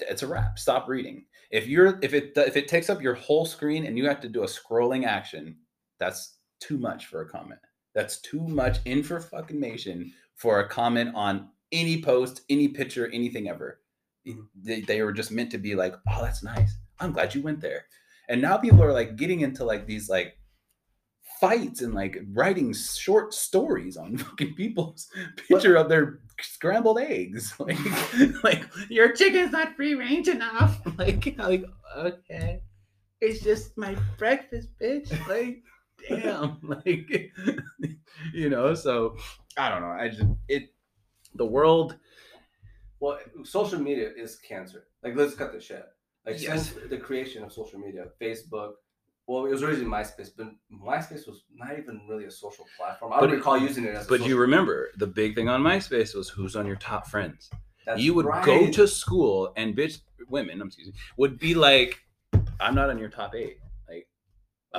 it's 0.00 0.22
a 0.22 0.26
wrap. 0.26 0.58
Stop 0.58 0.88
reading. 0.88 1.26
If 1.50 1.66
you're 1.66 1.98
if 2.02 2.14
it 2.14 2.32
if 2.36 2.56
it 2.56 2.68
takes 2.68 2.90
up 2.90 3.00
your 3.00 3.14
whole 3.14 3.46
screen 3.46 3.86
and 3.86 3.96
you 3.96 4.08
have 4.08 4.20
to 4.22 4.28
do 4.28 4.42
a 4.42 4.46
scrolling 4.46 5.04
action, 5.04 5.56
that's 5.98 6.35
too 6.60 6.78
much 6.78 7.06
for 7.06 7.22
a 7.22 7.28
comment. 7.28 7.60
That's 7.94 8.20
too 8.20 8.46
much 8.46 8.78
info 8.84 9.20
for 9.20 9.20
fucking 9.20 9.58
nation 9.58 10.12
for 10.34 10.60
a 10.60 10.68
comment 10.68 11.14
on 11.14 11.48
any 11.72 12.02
post, 12.02 12.42
any 12.48 12.68
picture, 12.68 13.08
anything 13.12 13.48
ever. 13.48 13.80
Mm-hmm. 14.26 14.40
They, 14.62 14.80
they 14.82 15.02
were 15.02 15.12
just 15.12 15.30
meant 15.30 15.50
to 15.52 15.58
be 15.58 15.74
like, 15.74 15.94
oh, 16.10 16.22
that's 16.22 16.42
nice. 16.42 16.76
I'm 17.00 17.12
glad 17.12 17.34
you 17.34 17.42
went 17.42 17.60
there. 17.60 17.86
And 18.28 18.42
now 18.42 18.56
people 18.56 18.82
are 18.82 18.92
like 18.92 19.16
getting 19.16 19.40
into 19.40 19.64
like 19.64 19.86
these 19.86 20.08
like 20.08 20.36
fights 21.40 21.82
and 21.82 21.94
like 21.94 22.18
writing 22.32 22.72
short 22.72 23.34
stories 23.34 23.96
on 23.96 24.16
fucking 24.16 24.54
people's 24.54 25.08
picture 25.48 25.76
of 25.76 25.88
their 25.88 26.20
scrambled 26.40 26.98
eggs. 26.98 27.54
Like, 27.60 27.78
like 28.44 28.64
your 28.88 29.12
chicken's 29.12 29.52
not 29.52 29.76
free 29.76 29.94
range 29.94 30.28
enough. 30.28 30.80
Like, 30.98 31.34
like 31.38 31.64
okay, 31.96 32.60
it's 33.20 33.42
just 33.42 33.76
my 33.76 33.96
breakfast, 34.18 34.68
bitch. 34.80 35.10
Like, 35.28 35.62
damn. 36.08 36.58
Like, 36.62 37.32
you 38.32 38.48
know. 38.50 38.74
So 38.74 39.16
I 39.56 39.68
don't 39.68 39.82
know. 39.82 39.88
I 39.90 40.08
just 40.08 40.24
it 40.48 40.72
the 41.34 41.46
world. 41.46 41.96
Well, 43.00 43.18
social 43.44 43.78
media 43.78 44.10
is 44.16 44.36
cancer. 44.36 44.84
Like, 45.02 45.14
let's 45.16 45.34
cut 45.34 45.52
the 45.52 45.60
shit. 45.60 45.84
Like 46.24 46.40
Yes. 46.40 46.70
since 46.70 46.88
the 46.90 46.96
creation 46.98 47.42
of 47.44 47.52
social 47.52 47.78
media, 47.78 48.06
Facebook. 48.20 48.72
Well, 49.28 49.44
it 49.46 49.50
was 49.50 49.62
originally 49.64 49.90
MySpace, 49.90 50.30
but 50.36 50.46
MySpace 50.72 51.26
was 51.26 51.42
not 51.52 51.76
even 51.78 52.00
really 52.08 52.26
a 52.26 52.30
social 52.30 52.64
platform. 52.78 53.12
I 53.12 53.18
But 53.20 53.26
don't 53.26 53.36
recall 53.36 53.58
using 53.58 53.84
it 53.84 53.94
as. 53.94 54.06
a 54.06 54.08
But 54.08 54.24
you 54.24 54.36
remember 54.38 54.88
the 54.96 55.06
big 55.06 55.34
thing 55.34 55.48
on 55.48 55.62
MySpace 55.62 56.14
was 56.14 56.28
who's 56.28 56.54
on 56.54 56.64
your 56.66 56.76
top 56.76 57.08
friends. 57.08 57.50
That's 57.84 58.00
you 58.00 58.14
would 58.14 58.26
go 58.44 58.70
to 58.70 58.86
school 58.88 59.52
and 59.56 59.76
bitch 59.76 60.00
women, 60.28 60.60
I'm 60.60 60.68
excuse 60.68 60.88
me, 60.88 60.94
would 61.16 61.38
be 61.38 61.54
like, 61.54 61.98
I'm 62.60 62.74
not 62.74 62.88
on 62.88 62.98
your 62.98 63.08
top 63.08 63.34
eight. 63.34 63.58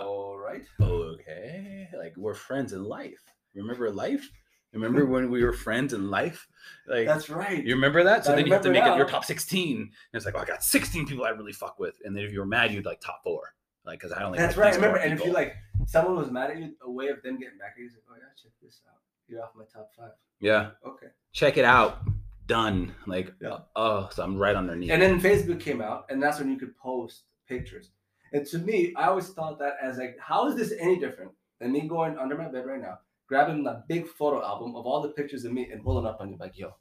All 0.03 0.37
right. 0.37 0.63
okay, 0.81 1.87
like 1.97 2.13
we're 2.17 2.33
friends 2.33 2.73
in 2.73 2.83
life. 2.83 3.23
Remember 3.55 3.89
life? 3.91 4.29
Remember 4.73 5.05
when 5.05 5.31
we 5.31 5.43
were 5.43 5.53
friends 5.53 5.93
in 5.93 6.09
life? 6.11 6.47
Like 6.87 7.07
That's 7.07 7.29
right. 7.29 7.63
you 7.63 7.73
remember 7.73 8.03
that? 8.03 8.25
So 8.25 8.33
I 8.33 8.35
then 8.35 8.45
you 8.45 8.53
have 8.53 8.61
to 8.63 8.69
make 8.69 8.81
remember 8.81 8.97
it 8.97 9.05
your 9.05 9.09
top 9.09 9.25
16. 9.25 9.77
And 9.81 9.89
it's 10.13 10.25
like, 10.25 10.35
oh, 10.35 10.39
I 10.41 10.45
got 10.45 10.63
16 10.63 11.07
people 11.07 11.25
I 11.25 11.29
really 11.29 11.53
fuck 11.53 11.79
with. 11.79 11.95
And 12.03 12.15
then 12.15 12.23
if 12.23 12.31
you 12.33 12.39
were 12.39 12.45
mad, 12.45 12.73
you'd 12.73 12.85
like 12.85 12.99
top 12.99 13.21
four. 13.23 13.53
Like, 13.85 13.99
because 13.99 14.11
I 14.11 14.23
only 14.23 14.37
That's 14.37 14.57
right. 14.57 14.73
I 14.73 14.75
remember, 14.75 14.97
and 14.97 15.13
if 15.13 15.25
you 15.25 15.31
like 15.31 15.55
someone 15.85 16.17
was 16.17 16.29
mad 16.29 16.51
at 16.51 16.57
you, 16.57 16.75
a 16.81 16.91
way 16.91 17.07
of 17.07 17.23
them 17.23 17.39
getting 17.39 17.57
back 17.57 17.73
at 17.75 17.79
you 17.79 17.87
is 17.87 17.93
like, 17.93 18.03
oh 18.11 18.15
yeah, 18.17 18.25
check 18.41 18.51
this 18.61 18.81
out. 18.87 18.99
You're 19.27 19.41
off 19.43 19.51
my 19.55 19.63
top 19.73 19.89
five. 19.97 20.11
yeah, 20.39 20.71
Okay. 20.85 21.07
check 21.31 21.57
it 21.57 21.65
out. 21.65 21.99
Done. 22.45 22.93
Like, 23.07 23.33
Yeah. 23.41 23.49
Uh, 23.49 23.59
oh, 23.75 24.09
so 24.11 24.23
I'm 24.23 24.37
right 24.37 24.55
underneath. 24.55 24.91
And 24.91 25.01
then 25.01 25.19
Facebook 25.19 25.59
came 25.59 25.81
out, 25.81 26.05
and 26.09 26.21
that's 26.21 26.39
when 26.39 26.49
you 26.51 26.57
could 26.57 26.77
post 26.77 27.23
pictures. 27.47 27.91
And 28.33 28.45
to 28.47 28.57
me, 28.59 28.93
I 28.95 29.07
always 29.07 29.29
thought 29.29 29.59
that 29.59 29.77
as 29.81 29.97
like, 29.97 30.17
how 30.19 30.47
is 30.47 30.55
this 30.55 30.73
any 30.79 30.99
different 30.99 31.31
than 31.59 31.71
me 31.71 31.87
going 31.87 32.17
under 32.17 32.37
my 32.37 32.47
bed 32.47 32.65
right 32.65 32.81
now, 32.81 32.99
grabbing 33.27 33.63
the 33.63 33.83
big 33.87 34.07
photo 34.07 34.43
album 34.45 34.75
of 34.75 34.85
all 34.85 35.01
the 35.01 35.09
pictures 35.09 35.45
of 35.45 35.51
me 35.53 35.69
and 35.71 35.83
pulling 35.83 36.05
up 36.05 36.17
on 36.19 36.29
you 36.29 36.37
like, 36.39 36.57
yo, 36.57 36.73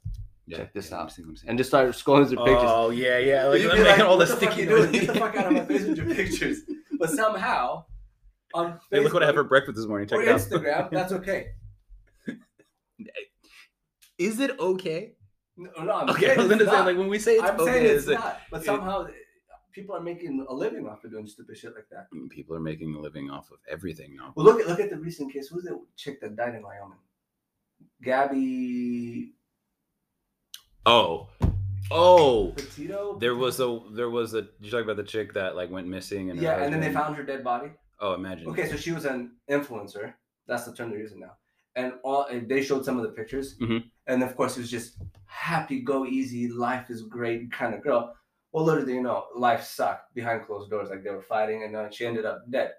yeah, 0.45 0.57
check 0.57 0.73
this 0.73 0.91
yeah, 0.91 0.97
out. 1.01 1.13
I'm 1.17 1.35
and 1.47 1.57
just 1.57 1.69
start 1.69 1.89
scrolling 1.89 2.27
through 2.27 2.37
pictures. 2.45 2.63
Oh 2.63 2.89
yeah, 2.89 3.17
yeah. 3.17 3.45
Like 3.47 3.61
You'd 3.61 3.73
be 3.73 3.83
making 3.83 4.05
all 4.05 4.17
the 4.17 4.25
"What 4.25 4.39
fuck 4.39 4.53
sticky 4.53 4.65
notes. 4.69 4.91
Get 4.91 5.07
the 5.07 5.15
fuck 5.15 5.35
out 5.35 5.47
of 5.47 5.53
my 5.53 5.65
face 5.65 5.83
with 5.83 5.97
your 5.97 6.13
pictures. 6.15 6.59
But 6.99 7.09
somehow, 7.09 7.83
on 8.53 8.73
Facebook 8.73 8.79
Hey, 8.91 8.99
look 9.01 9.13
what 9.13 9.23
I 9.23 9.25
had 9.25 9.35
for 9.35 9.43
breakfast 9.43 9.75
this 9.75 9.85
morning. 9.87 10.07
Check 10.07 10.19
or 10.19 10.21
it 10.23 10.29
out. 10.29 10.39
Instagram, 10.39 10.89
that's 10.91 11.11
okay. 11.13 11.47
Is 14.17 14.39
it 14.39 14.57
okay? 14.59 15.13
No, 15.57 15.83
no 15.83 15.91
I'm 15.93 16.09
Okay, 16.11 16.31
I 16.31 16.35
saying 16.35 16.37
was 16.37 16.45
it's 16.51 16.59
gonna 16.63 16.71
say 16.71 16.77
not. 16.77 16.85
like 16.85 16.97
when 16.97 17.07
we 17.07 17.19
say 17.19 17.33
it's 17.35 17.43
I'm 17.43 17.59
okay, 17.59 17.71
saying 17.71 17.85
it's 17.85 18.03
is 18.03 18.09
it- 18.09 18.13
not. 18.15 18.39
But 18.51 18.63
somehow 18.63 19.03
eh, 19.05 19.11
people 19.77 19.95
are 19.95 20.01
making 20.01 20.43
a 20.49 20.53
living 20.53 20.87
off 20.87 21.03
of 21.03 21.11
doing 21.11 21.27
stupid 21.27 21.55
shit 21.55 21.73
like 21.75 21.87
that. 21.91 22.07
People 22.29 22.55
are 22.55 22.59
making 22.71 22.95
a 22.95 22.99
living 22.99 23.29
off 23.29 23.51
of 23.51 23.59
everything 23.69 24.15
now. 24.15 24.33
Well, 24.35 24.45
look 24.45 24.59
at 24.59 24.67
look 24.67 24.79
at 24.79 24.89
the 24.89 24.97
recent 24.97 25.31
case. 25.31 25.49
Who's 25.49 25.65
the 25.65 25.79
chick 25.95 26.19
that 26.21 26.35
died 26.35 26.55
in 26.55 26.63
Wyoming? 26.63 26.97
Gabby 28.01 29.33
Oh, 30.85 31.27
oh. 31.91 32.53
Petito. 32.55 33.17
There 33.19 33.35
was 33.35 33.59
a 33.59 33.79
there 33.91 34.09
was 34.09 34.33
a 34.33 34.47
you 34.59 34.71
talk 34.71 34.83
about 34.83 34.97
the 34.97 35.03
chick 35.03 35.33
that 35.33 35.55
like 35.55 35.69
went 35.69 35.87
missing 35.87 36.31
and 36.31 36.39
yeah, 36.41 36.63
and 36.63 36.73
then 36.73 36.81
they 36.81 36.91
found 36.91 37.15
her 37.15 37.23
dead 37.23 37.43
body. 37.43 37.69
Oh, 37.99 38.13
imagine. 38.13 38.47
Okay, 38.47 38.67
so 38.67 38.75
she 38.77 38.91
was 38.91 39.05
an 39.05 39.35
influencer. 39.49 40.13
That's 40.47 40.65
the 40.65 40.73
term 40.73 40.89
they're 40.89 40.99
using 40.99 41.19
now. 41.19 41.33
And 41.75 41.93
all 42.03 42.25
and 42.25 42.49
they 42.49 42.63
showed 42.63 42.83
some 42.83 42.97
of 42.97 43.03
the 43.03 43.09
pictures, 43.19 43.57
Mhm. 43.59 43.83
and 44.07 44.23
of 44.23 44.35
course 44.35 44.57
it 44.57 44.61
was 44.61 44.71
just 44.71 44.97
happy, 45.25 45.81
go 45.81 46.05
easy, 46.05 46.47
life 46.47 46.89
is 46.89 47.03
great 47.03 47.51
kind 47.51 47.75
of 47.75 47.81
girl. 47.83 48.15
Little 48.63 48.89
you 48.89 49.01
know, 49.01 49.25
life 49.35 49.63
sucked 49.63 50.13
behind 50.13 50.45
closed 50.45 50.69
doors. 50.69 50.89
Like 50.89 51.03
they 51.03 51.09
were 51.09 51.21
fighting, 51.21 51.63
and 51.63 51.75
uh, 51.75 51.89
she 51.89 52.05
ended 52.05 52.25
up 52.25 52.49
dead. 52.49 52.73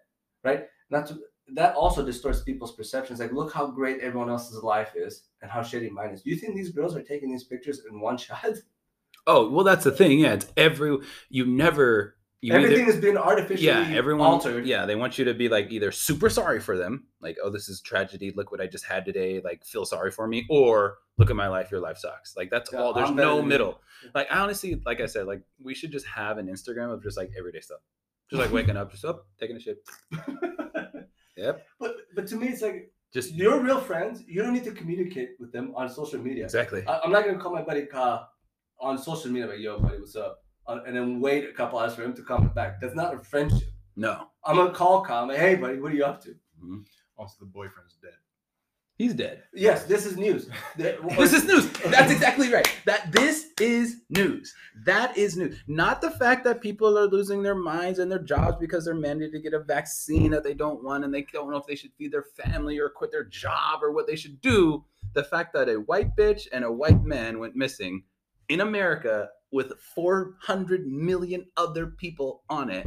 Right? 0.44 0.66
Not 0.90 1.06
to, 1.08 1.18
that 1.54 1.74
also 1.74 2.04
distorts 2.04 2.42
people's 2.42 2.74
perceptions. 2.74 3.20
Like, 3.20 3.32
look 3.32 3.52
how 3.52 3.66
great 3.66 4.00
everyone 4.00 4.30
else's 4.30 4.62
life 4.62 4.92
is, 4.94 5.24
and 5.42 5.50
how 5.50 5.60
shitty 5.60 5.90
mine 5.90 6.10
is. 6.10 6.22
Do 6.22 6.30
you 6.30 6.36
think 6.36 6.54
these 6.54 6.70
girls 6.70 6.96
are 6.96 7.02
taking 7.02 7.30
these 7.30 7.44
pictures 7.44 7.82
in 7.90 8.00
one 8.00 8.16
shot? 8.16 8.44
Oh, 9.26 9.50
well, 9.50 9.64
that's 9.64 9.84
the 9.84 9.90
thing. 9.90 10.20
Yeah, 10.20 10.34
it's 10.34 10.46
every 10.56 10.98
you 11.28 11.46
never 11.46 12.16
you 12.40 12.54
either- 12.54 12.64
Everything 12.66 12.86
is 12.88 12.96
being 12.96 13.16
artificially 13.16 13.66
yeah 13.66 13.88
everyone 13.92 14.26
altered. 14.26 14.64
yeah 14.66 14.86
they 14.86 14.94
want 14.96 15.18
you 15.18 15.24
to 15.24 15.34
be 15.34 15.48
like 15.48 15.70
either 15.70 15.90
super 15.90 16.30
sorry 16.30 16.60
for 16.60 16.76
them 16.76 17.06
like 17.20 17.36
oh 17.42 17.50
this 17.50 17.68
is 17.68 17.80
tragedy. 17.80 18.32
Look 18.36 18.50
what 18.52 18.60
i 18.60 18.66
just 18.66 18.84
had 18.84 19.04
today. 19.04 19.40
Like 19.42 19.64
feel 19.64 19.84
sorry 19.84 20.10
for 20.12 20.26
me 20.28 20.46
or 20.48 20.98
look 21.18 21.30
at 21.30 21.36
my 21.36 21.48
life. 21.48 21.70
Your 21.72 21.80
life 21.80 21.98
sucks. 21.98 22.36
Like 22.36 22.48
that's 22.50 22.72
Yeah, 22.72 22.78
all 22.80 22.92
there's 22.92 23.08
I'm 23.10 23.16
no 23.16 23.42
middle. 23.42 23.80
like 24.14 24.28
I 24.30 24.38
honestly 24.38 24.80
like 24.86 25.00
i 25.00 25.06
said 25.06 25.26
like 25.26 25.42
we 25.62 25.74
should 25.74 25.90
just 25.90 26.06
have 26.06 26.38
an 26.38 26.46
instagram 26.46 26.92
of 26.92 27.02
just 27.02 27.16
like 27.16 27.30
everyday 27.36 27.60
stuff. 27.60 27.80
Just 28.30 28.40
like 28.42 28.52
waking 28.52 28.76
up 28.76 28.90
just 28.92 29.04
up 29.04 29.26
taking 29.40 29.56
a 29.56 29.60
shit. 29.60 29.78
Yep. 31.36 31.66
But 31.78 31.96
but 32.16 32.26
to 32.28 32.36
me, 32.36 32.48
it's 32.48 32.62
like 32.62 32.90
just 33.14 33.32
Your 33.32 33.60
real 33.60 33.80
friends, 33.80 34.24
you 34.26 34.42
don't 34.42 34.52
need 34.52 34.64
to 34.64 34.72
communicate 34.72 35.30
with 35.38 35.52
them 35.52 35.72
on 35.76 35.88
social 35.88 36.18
media. 36.20 36.44
exactly. 36.44 36.84
I, 36.86 37.00
am 37.04 37.12
not 37.12 37.24
gonna 37.24 37.38
call 37.38 37.52
my 37.52 37.62
buddy 37.62 37.86
Ka 37.86 38.28
on 38.80 38.98
social 38.98 39.30
media 39.30 39.46
like, 39.48 39.60
"Yo, 39.60 39.78
buddy, 39.78 39.98
what's 39.98 40.16
up?" 40.16 40.38
Uh, 40.68 40.80
and 40.86 40.94
then 40.94 41.20
wait 41.20 41.48
a 41.48 41.52
couple 41.52 41.78
hours 41.78 41.94
for 41.94 42.02
him 42.02 42.12
to 42.12 42.22
comment 42.22 42.54
back. 42.54 42.80
That's 42.80 42.94
not 42.94 43.14
a 43.14 43.18
friendship. 43.18 43.68
no 43.96 44.28
I'm 44.44 44.56
gonna 44.56 44.72
call 44.72 45.00
Ka. 45.00 45.22
I'm 45.22 45.28
like, 45.28 45.38
"Hey, 45.38 45.56
buddy, 45.56 45.80
what 45.80 45.92
are 45.92 45.94
you 45.96 46.04
up 46.04 46.22
to?" 46.24 46.34
Also, 47.16 47.36
the 47.40 47.46
boyfriend's 47.46 47.96
dead. 48.02 48.12
he's 48.96 49.14
dead 49.14 49.42
Yes, 49.54 49.84
this 49.84 50.04
is 50.06 50.16
news. 50.16 50.48
This 50.76 51.32
is 51.32 51.44
news. 51.44 51.70
That's 51.84 52.12
exactly 52.12 52.52
right. 52.52 52.68
That 52.84 53.10
this 53.12 53.46
is 53.60 54.02
news. 54.10 54.54
That 54.84 55.16
is 55.16 55.36
news. 55.36 55.56
Not 55.66 56.00
the 56.00 56.10
fact 56.12 56.44
that 56.44 56.60
people 56.60 56.98
are 56.98 57.06
losing 57.06 57.42
their 57.42 57.54
minds 57.54 57.98
and 57.98 58.10
their 58.10 58.22
jobs 58.22 58.56
because 58.60 58.84
they're 58.84 58.94
mandated 58.94 59.32
to 59.32 59.40
get 59.40 59.54
a 59.54 59.60
vaccine 59.60 60.30
that 60.32 60.44
they 60.44 60.54
don't 60.54 60.84
want 60.84 61.04
and 61.04 61.12
they 61.12 61.22
don't 61.32 61.50
know 61.50 61.56
if 61.56 61.66
they 61.66 61.74
should 61.76 61.92
feed 61.98 62.12
their 62.12 62.24
family 62.24 62.78
or 62.78 62.88
quit 62.88 63.10
their 63.10 63.24
job 63.24 63.82
or 63.82 63.90
what 63.92 64.06
they 64.06 64.16
should 64.16 64.40
do. 64.40 64.84
The 65.14 65.24
fact 65.24 65.52
that 65.54 65.68
a 65.68 65.76
white 65.76 66.14
bitch 66.14 66.46
and 66.52 66.64
a 66.64 66.72
white 66.72 67.02
man 67.02 67.38
went 67.38 67.56
missing 67.56 68.04
in 68.48 68.60
America 68.60 69.28
with 69.50 69.72
400 69.94 70.86
million 70.86 71.46
other 71.56 71.86
people 71.86 72.42
on 72.50 72.70
it. 72.70 72.86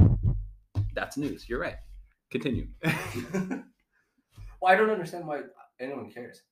That's 0.94 1.16
news. 1.16 1.48
You're 1.48 1.60
right. 1.60 1.76
Continue. 2.30 2.68
well, 2.84 3.62
I 4.66 4.74
don't 4.76 4.90
understand 4.90 5.26
why 5.26 5.42
anyone 5.80 6.10
cares. 6.10 6.42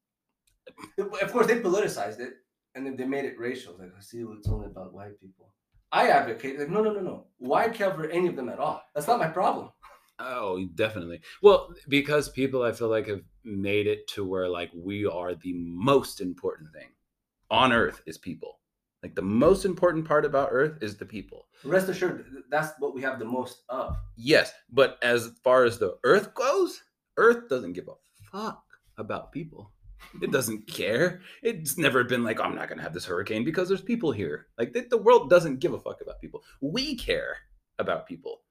Of 0.98 1.32
course, 1.32 1.46
they 1.46 1.60
politicized 1.60 2.20
it 2.20 2.34
and 2.74 2.86
then 2.86 2.96
they 2.96 3.04
made 3.04 3.24
it 3.24 3.38
racial. 3.38 3.76
Like, 3.78 3.90
I 3.96 4.00
see, 4.00 4.18
it's 4.18 4.48
only 4.48 4.66
about 4.66 4.92
white 4.92 5.20
people. 5.20 5.52
I 5.92 6.08
advocate 6.08 6.58
like, 6.58 6.70
no, 6.70 6.82
no, 6.82 6.92
no, 6.92 7.00
no. 7.00 7.26
Why 7.38 7.68
cover 7.68 8.08
any 8.08 8.28
of 8.28 8.36
them 8.36 8.48
at 8.48 8.58
all? 8.58 8.82
That's 8.94 9.08
not 9.08 9.18
my 9.18 9.28
problem. 9.28 9.70
Oh, 10.20 10.64
definitely. 10.74 11.22
Well, 11.42 11.74
because 11.88 12.28
people 12.28 12.62
I 12.62 12.72
feel 12.72 12.88
like 12.88 13.08
have 13.08 13.22
made 13.42 13.86
it 13.86 14.06
to 14.08 14.24
where 14.24 14.48
like 14.48 14.70
we 14.74 15.06
are 15.06 15.34
the 15.34 15.54
most 15.54 16.20
important 16.20 16.72
thing 16.72 16.88
on 17.50 17.72
earth 17.72 18.02
is 18.06 18.18
people. 18.18 18.59
Like 19.02 19.14
the 19.14 19.22
most 19.22 19.64
important 19.64 20.06
part 20.06 20.24
about 20.24 20.50
earth 20.50 20.82
is 20.82 20.96
the 20.96 21.06
people. 21.06 21.46
Rest 21.64 21.88
assured, 21.88 22.26
that's 22.50 22.72
what 22.78 22.94
we 22.94 23.02
have 23.02 23.18
the 23.18 23.24
most 23.24 23.62
of. 23.68 23.96
Yes, 24.16 24.52
but 24.70 24.98
as 25.02 25.32
far 25.42 25.64
as 25.64 25.78
the 25.78 25.96
earth 26.04 26.34
goes, 26.34 26.82
earth 27.16 27.48
doesn't 27.48 27.72
give 27.72 27.88
a 27.88 27.94
fuck 28.30 28.62
about 28.98 29.32
people. 29.32 29.72
It 30.22 30.32
doesn't 30.32 30.66
care. 30.66 31.20
It's 31.42 31.78
never 31.78 32.04
been 32.04 32.24
like, 32.24 32.40
I'm 32.40 32.54
not 32.54 32.68
going 32.68 32.78
to 32.78 32.84
have 32.84 32.94
this 32.94 33.04
hurricane 33.04 33.44
because 33.44 33.68
there's 33.68 33.82
people 33.82 34.12
here. 34.12 34.46
Like, 34.58 34.72
the, 34.72 34.86
the 34.88 34.98
world 34.98 35.30
doesn't 35.30 35.60
give 35.60 35.74
a 35.74 35.78
fuck 35.78 36.00
about 36.00 36.20
people. 36.20 36.42
We 36.60 36.96
care 36.96 37.36
about 37.78 38.06
people. 38.06 38.42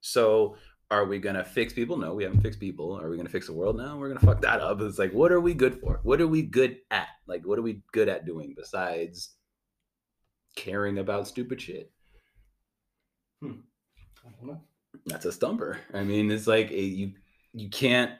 So, 0.00 0.56
are 0.90 1.04
we 1.04 1.18
going 1.18 1.36
to 1.36 1.44
fix 1.44 1.72
people? 1.72 1.96
No, 1.98 2.14
we 2.14 2.24
haven't 2.24 2.40
fixed 2.40 2.60
people. 2.60 2.98
Are 2.98 3.10
we 3.10 3.16
going 3.16 3.26
to 3.26 3.32
fix 3.32 3.46
the 3.46 3.52
world? 3.52 3.76
No, 3.76 3.96
we're 3.96 4.08
going 4.08 4.20
to 4.20 4.26
fuck 4.26 4.40
that 4.42 4.60
up. 4.60 4.80
It's 4.80 4.98
like, 4.98 5.12
what 5.12 5.32
are 5.32 5.40
we 5.40 5.54
good 5.54 5.80
for? 5.80 6.00
What 6.02 6.20
are 6.20 6.28
we 6.28 6.42
good 6.42 6.78
at? 6.90 7.08
Like, 7.26 7.46
what 7.46 7.58
are 7.58 7.62
we 7.62 7.82
good 7.92 8.08
at 8.08 8.24
doing 8.24 8.54
besides 8.56 9.30
caring 10.58 10.98
about 10.98 11.28
stupid 11.28 11.60
shit? 11.60 11.92
Hmm. 13.40 13.60
I 14.26 14.54
that's 15.06 15.24
a 15.24 15.32
stumper. 15.32 15.78
I 15.94 16.02
mean, 16.02 16.30
it's 16.30 16.46
like 16.46 16.70
a, 16.70 16.80
you 16.80 17.12
you 17.52 17.68
can't 17.70 18.12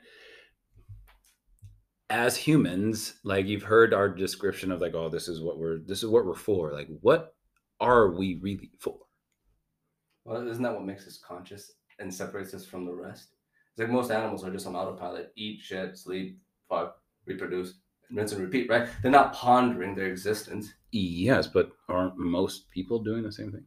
as 2.09 2.35
humans, 2.35 3.15
like 3.23 3.45
you've 3.45 3.63
heard 3.63 3.93
our 3.93 4.09
description 4.09 4.71
of 4.71 4.81
like, 4.81 4.95
oh, 4.95 5.09
this 5.09 5.27
is 5.27 5.41
what 5.41 5.59
we're 5.59 5.79
this 5.79 6.01
is 6.01 6.09
what 6.09 6.25
we're 6.25 6.33
for. 6.33 6.71
Like, 6.71 6.87
what 7.01 7.35
are 7.79 8.11
we 8.11 8.39
really 8.41 8.71
for? 8.79 8.97
Well, 10.25 10.47
isn't 10.47 10.63
that 10.63 10.73
what 10.73 10.85
makes 10.85 11.07
us 11.07 11.19
conscious 11.19 11.73
and 11.99 12.13
separates 12.13 12.53
us 12.53 12.65
from 12.65 12.85
the 12.85 12.93
rest? 12.93 13.29
It's 13.71 13.79
like 13.79 13.89
most 13.89 14.11
animals 14.11 14.43
are 14.43 14.51
just 14.51 14.67
on 14.67 14.75
autopilot: 14.75 15.31
eat, 15.35 15.61
shit, 15.61 15.97
sleep, 15.97 16.39
fuck, 16.69 16.97
reproduce, 17.25 17.75
rinse 18.11 18.31
and 18.31 18.41
repeat. 18.41 18.69
Right? 18.69 18.87
They're 19.01 19.11
not 19.11 19.33
pondering 19.33 19.95
their 19.95 20.07
existence. 20.07 20.73
Yes, 20.91 21.47
but 21.47 21.71
aren't 21.87 22.17
most 22.17 22.69
people 22.71 22.99
doing 22.99 23.23
the 23.23 23.31
same 23.31 23.51
thing? 23.51 23.63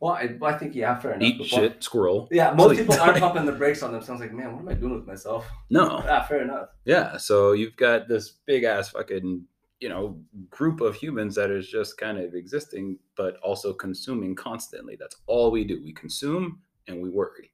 Well, 0.00 0.14
I, 0.14 0.36
well, 0.38 0.54
I 0.54 0.58
think 0.58 0.74
yeah, 0.74 0.98
fair 0.98 1.12
enough. 1.12 1.22
Eat 1.22 1.38
Before- 1.38 1.60
shit, 1.60 1.82
squirrel. 1.82 2.28
Yeah, 2.30 2.52
most 2.52 2.76
people 2.76 2.94
aren't 3.00 3.18
pumping 3.20 3.46
the 3.46 3.52
brakes 3.52 3.82
on 3.82 3.92
themselves. 3.92 4.20
Like, 4.20 4.32
man, 4.32 4.52
what 4.52 4.60
am 4.60 4.68
I 4.68 4.74
doing 4.74 4.94
with 4.94 5.06
myself? 5.06 5.48
No. 5.70 6.00
Yeah, 6.04 6.22
fair 6.24 6.42
enough. 6.42 6.68
Yeah. 6.84 7.16
So 7.16 7.52
you've 7.52 7.76
got 7.76 8.08
this 8.08 8.30
big 8.44 8.64
ass 8.64 8.90
fucking, 8.90 9.44
you 9.80 9.88
know, 9.88 10.20
group 10.50 10.80
of 10.80 10.94
humans 10.94 11.36
that 11.36 11.50
is 11.50 11.68
just 11.68 11.96
kind 11.96 12.18
of 12.18 12.34
existing, 12.34 12.98
but 13.16 13.36
also 13.38 13.72
consuming 13.72 14.34
constantly. 14.34 14.96
That's 14.98 15.16
all 15.26 15.50
we 15.50 15.64
do. 15.64 15.80
We 15.82 15.92
consume 15.92 16.60
and 16.86 17.00
we 17.00 17.08
worry. 17.08 17.52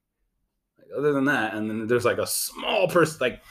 Like, 0.78 0.88
other 0.96 1.12
than 1.12 1.26
that, 1.26 1.54
and 1.54 1.70
then 1.70 1.86
there's 1.86 2.04
like 2.04 2.18
a 2.18 2.26
small 2.26 2.88
person, 2.88 3.18
like, 3.20 3.42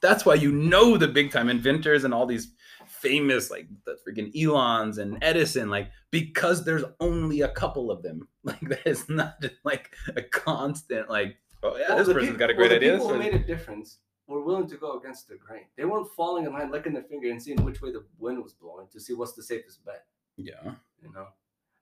that's 0.00 0.24
why 0.24 0.34
you 0.34 0.50
know 0.52 0.96
the 0.96 1.08
big 1.08 1.30
time 1.30 1.48
inventors 1.48 2.04
and 2.04 2.14
all 2.14 2.26
these 2.26 2.52
famous 3.00 3.50
like 3.50 3.66
the 3.84 3.96
freaking 4.06 4.30
Elons 4.40 4.98
and 4.98 5.18
Edison, 5.22 5.70
like 5.70 5.90
because 6.10 6.64
there's 6.64 6.84
only 7.00 7.40
a 7.42 7.48
couple 7.48 7.90
of 7.90 8.02
them. 8.02 8.28
Like 8.48 8.60
that 8.70 8.86
is 8.86 9.06
not 9.10 9.34
like 9.64 9.94
a 10.16 10.22
constant 10.22 11.10
like. 11.10 11.36
Oh 11.62 11.76
yeah, 11.76 11.88
Well, 11.90 11.98
this 11.98 12.06
person's 12.08 12.30
peop- 12.30 12.38
got 12.38 12.48
a 12.50 12.54
great 12.54 12.68
the 12.68 12.76
idea. 12.76 12.92
People 12.92 13.08
who 13.10 13.18
made 13.18 13.34
a 13.34 13.38
difference 13.40 13.98
were 14.26 14.42
willing 14.42 14.66
to 14.68 14.76
go 14.76 14.98
against 14.98 15.28
the 15.28 15.36
grain. 15.36 15.64
They 15.76 15.84
weren't 15.84 16.08
falling 16.16 16.46
in 16.46 16.52
line, 16.54 16.70
licking 16.70 16.94
their 16.94 17.02
finger, 17.02 17.30
and 17.30 17.42
seeing 17.42 17.62
which 17.62 17.82
way 17.82 17.92
the 17.92 18.04
wind 18.18 18.42
was 18.42 18.54
blowing 18.54 18.86
to 18.92 19.00
see 19.00 19.12
what's 19.12 19.32
the 19.34 19.42
safest 19.42 19.84
bet. 19.84 20.04
yeah. 20.36 20.72
You 21.02 21.12
know. 21.12 21.26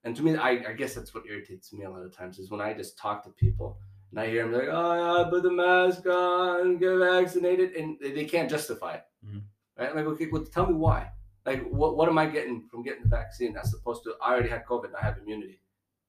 And 0.03 0.17
to 0.17 0.23
me, 0.23 0.35
I, 0.37 0.51
I 0.71 0.73
guess 0.73 0.95
that's 0.95 1.13
what 1.15 1.25
irritates 1.29 1.73
me 1.73 1.85
a 1.85 1.91
lot 1.91 2.03
of 2.03 2.17
times 2.17 2.39
is 2.39 2.51
when 2.51 2.61
I 2.61 2.73
just 2.75 2.97
talk 2.99 3.23
to 3.25 3.31
people 3.31 3.79
and 4.11 4.19
I 4.21 4.27
hear 4.29 4.43
them 4.45 4.53
like, 4.53 4.69
"Oh 4.71 4.95
yeah, 5.23 5.31
put 5.31 5.43
the 5.45 5.51
mask 5.53 6.07
on, 6.07 6.79
get 6.79 6.97
vaccinated," 6.97 7.75
and 7.77 7.97
they, 8.01 8.13
they 8.13 8.25
can't 8.25 8.49
justify 8.51 8.95
it. 8.95 9.05
Mhm. 9.27 9.43
Right? 9.79 9.91
I'm 9.91 9.97
Like, 9.97 10.07
okay, 10.07 10.29
well, 10.31 10.45
tell 10.45 10.67
me 10.67 10.75
why. 10.75 11.11
Like, 11.45 11.67
what 11.69 11.97
what 11.97 12.09
am 12.09 12.19
I 12.19 12.27
getting 12.27 12.67
from 12.71 12.83
getting 12.83 13.03
the 13.03 13.09
vaccine 13.09 13.57
as 13.57 13.73
opposed 13.73 14.03
to 14.05 14.15
I 14.23 14.33
already 14.33 14.49
had 14.49 14.65
COVID 14.67 14.87
and 14.87 14.97
I 14.97 15.05
have 15.05 15.19
immunity? 15.19 15.61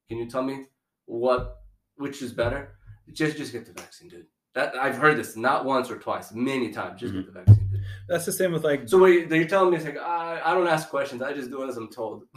Can 0.08 0.17
you 0.17 0.30
tell 0.30 0.41
me 0.41 0.65
what 1.06 1.58
which 1.97 2.21
is 2.21 2.32
better? 2.34 2.75
Just 3.13 3.38
just 3.38 3.51
get 3.51 3.65
the 3.65 3.73
vaccine, 3.73 4.10
dude. 4.10 4.25
That 4.56 4.75
I've 4.75 4.97
heard 4.97 5.17
this 5.17 5.36
not 5.36 5.65
once 5.65 5.91
or 5.91 5.97
twice, 5.99 6.32
many 6.34 6.71
times. 6.71 6.99
Just 6.99 7.13
get 7.13 7.27
mm-hmm. 7.27 7.34
the 7.34 7.39
vaccine, 7.45 7.69
dude. 7.71 7.82
That's 8.08 8.25
the 8.25 8.32
same 8.32 8.51
with 8.51 8.63
like 8.63 8.89
So 8.89 8.97
what 8.97 9.08
you- 9.08 9.27
you're 9.30 9.47
telling 9.47 9.71
me 9.71 9.77
is 9.77 9.86
like 9.86 9.97
I, 9.97 10.41
I 10.43 10.53
don't 10.53 10.67
ask 10.67 10.89
questions. 10.89 11.21
I 11.21 11.34
just 11.34 11.51
do 11.51 11.67
as 11.67 11.77
I'm 11.77 11.91
told. 11.91 12.23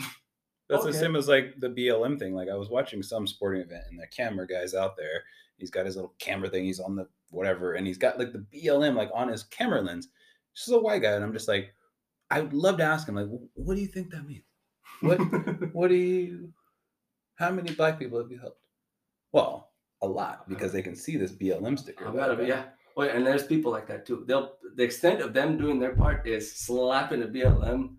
That's 0.68 0.84
Okay. 0.84 0.92
the 0.92 0.98
same 0.98 1.16
as 1.16 1.26
like 1.26 1.54
the 1.58 1.68
BLM 1.68 2.18
thing. 2.18 2.34
Like 2.34 2.48
I 2.48 2.54
was 2.54 2.68
watching 2.68 3.02
some 3.02 3.26
sporting 3.26 3.62
event 3.62 3.84
and 3.90 3.98
the 3.98 4.06
camera 4.06 4.46
guy's 4.46 4.74
out 4.74 4.96
there. 4.96 5.24
He's 5.56 5.70
got 5.70 5.84
his 5.86 5.96
little 5.96 6.14
camera 6.18 6.48
thing. 6.48 6.64
He's 6.64 6.80
on 6.80 6.96
the 6.96 7.08
whatever, 7.30 7.74
and 7.74 7.86
he's 7.86 7.98
got 7.98 8.18
like 8.18 8.32
the 8.32 8.46
BLM 8.54 8.94
like 8.94 9.10
on 9.12 9.28
his 9.28 9.42
camera 9.42 9.80
lens. 9.82 10.08
Just 10.54 10.70
a 10.70 10.78
white 10.78 11.02
guy, 11.02 11.12
and 11.12 11.24
I'm 11.24 11.32
just 11.32 11.48
like, 11.48 11.72
I 12.30 12.40
would 12.40 12.52
love 12.52 12.76
to 12.78 12.84
ask 12.84 13.08
him 13.08 13.14
like, 13.16 13.28
what 13.54 13.74
do 13.74 13.80
you 13.80 13.86
think 13.88 14.10
that 14.10 14.26
means? 14.26 14.44
What 15.00 15.16
what 15.74 15.88
do 15.88 15.94
you? 15.96 16.52
How 17.36 17.50
many 17.50 17.72
black 17.74 17.98
people 17.98 18.18
have 18.20 18.30
you 18.30 18.38
helped? 18.38 18.60
Well, 19.32 19.70
a 20.02 20.06
lot 20.06 20.48
because 20.48 20.72
they 20.72 20.82
can 20.82 20.96
see 20.96 21.16
this 21.16 21.32
BLM 21.32 21.78
sticker. 21.78 22.06
I 22.06 22.10
that 22.10 22.16
gotta 22.16 22.32
I 22.32 22.36
be, 22.36 22.46
yeah. 22.46 22.64
Well, 22.96 23.08
and 23.08 23.26
there's 23.26 23.46
people 23.46 23.70
like 23.72 23.86
that 23.88 24.04
too. 24.06 24.24
They'll 24.26 24.54
the 24.74 24.82
extent 24.82 25.20
of 25.20 25.32
them 25.32 25.56
doing 25.56 25.78
their 25.78 25.94
part 25.94 26.26
is 26.26 26.54
slapping 26.56 27.22
a 27.22 27.26
BLM 27.26 27.96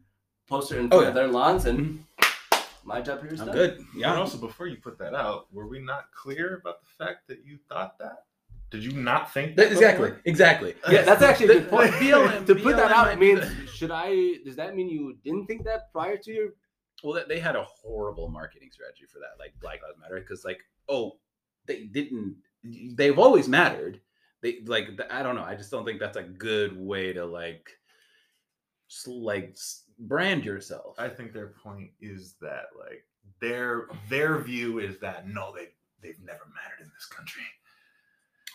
poster 0.47 0.79
in 0.79 0.89
Oh, 0.91 1.01
yeah. 1.01 1.07
of 1.09 1.13
their 1.15 1.27
lawns, 1.27 1.65
and 1.65 1.79
Mhm. 1.79 2.63
my 2.83 3.01
job 3.01 3.21
here 3.21 3.33
is 3.33 3.39
I'm 3.39 3.47
done. 3.47 3.55
good. 3.55 3.77
But 3.93 3.99
Yeah. 3.99 4.15
also, 4.15 4.37
before 4.37 4.67
you 4.67 4.77
put 4.77 4.97
that 4.99 5.15
out, 5.15 5.51
were 5.53 5.67
we 5.67 5.79
not 5.79 6.11
clear 6.11 6.57
about 6.57 6.81
the 6.81 6.87
fact 7.03 7.27
that 7.29 7.45
you 7.45 7.57
thought 7.69 7.97
that? 7.99 8.25
Did 8.71 8.83
you 8.83 8.93
not 8.93 9.33
think 9.33 9.55
that? 9.57 9.71
exactly. 9.71 10.09
before? 10.09 10.21
Exactly. 10.25 10.75
Yeah, 10.89 11.01
that's 11.03 11.21
actually 11.21 11.57
a 11.57 11.59
good 11.59 11.69
point. 11.69 11.91
BLM 11.93 12.45
to 12.47 12.55
put 12.55 12.77
that 12.77 12.91
out 12.91 13.07
might- 13.07 13.19
means 13.19 13.43
should 13.73 13.91
I? 13.91 14.35
Does 14.45 14.55
that 14.55 14.75
mean 14.75 14.89
you 14.89 15.17
didn't 15.23 15.45
think 15.45 15.63
that 15.65 15.91
prior 15.91 16.17
to 16.17 16.31
your? 16.31 16.47
Well, 17.03 17.23
they 17.27 17.39
had 17.39 17.55
a 17.55 17.63
horrible 17.63 18.29
marketing 18.29 18.69
strategy 18.71 19.05
for 19.11 19.19
that, 19.19 19.39
like 19.39 19.53
Black 19.59 19.81
Lives 19.81 19.97
Matter, 19.99 20.19
because 20.19 20.45
like, 20.45 20.61
oh, 20.87 21.17
they 21.65 21.83
didn't. 21.85 22.37
They've 22.63 23.17
always 23.19 23.47
mattered. 23.47 23.99
They 24.41 24.59
like, 24.65 24.87
th- 24.97 25.09
I 25.11 25.21
don't 25.23 25.35
know. 25.35 25.43
I 25.43 25.55
just 25.55 25.69
don't 25.71 25.83
think 25.85 25.99
that's 25.99 26.17
a 26.17 26.23
good 26.23 26.77
way 26.79 27.11
to 27.13 27.25
like, 27.25 27.69
s- 28.89 29.07
like 29.07 29.57
brand 29.99 30.45
yourself. 30.45 30.95
I 30.99 31.09
think 31.09 31.33
their 31.33 31.53
point 31.63 31.89
is 31.99 32.35
that 32.41 32.65
like 32.79 33.03
their 33.41 33.87
their 34.09 34.39
view 34.41 34.79
is 34.79 34.97
that 34.99 35.27
no, 35.27 35.53
they 35.55 35.69
they've 36.01 36.19
never 36.23 36.45
mattered 36.53 36.83
in 36.85 36.91
this 36.95 37.05
country. 37.05 37.43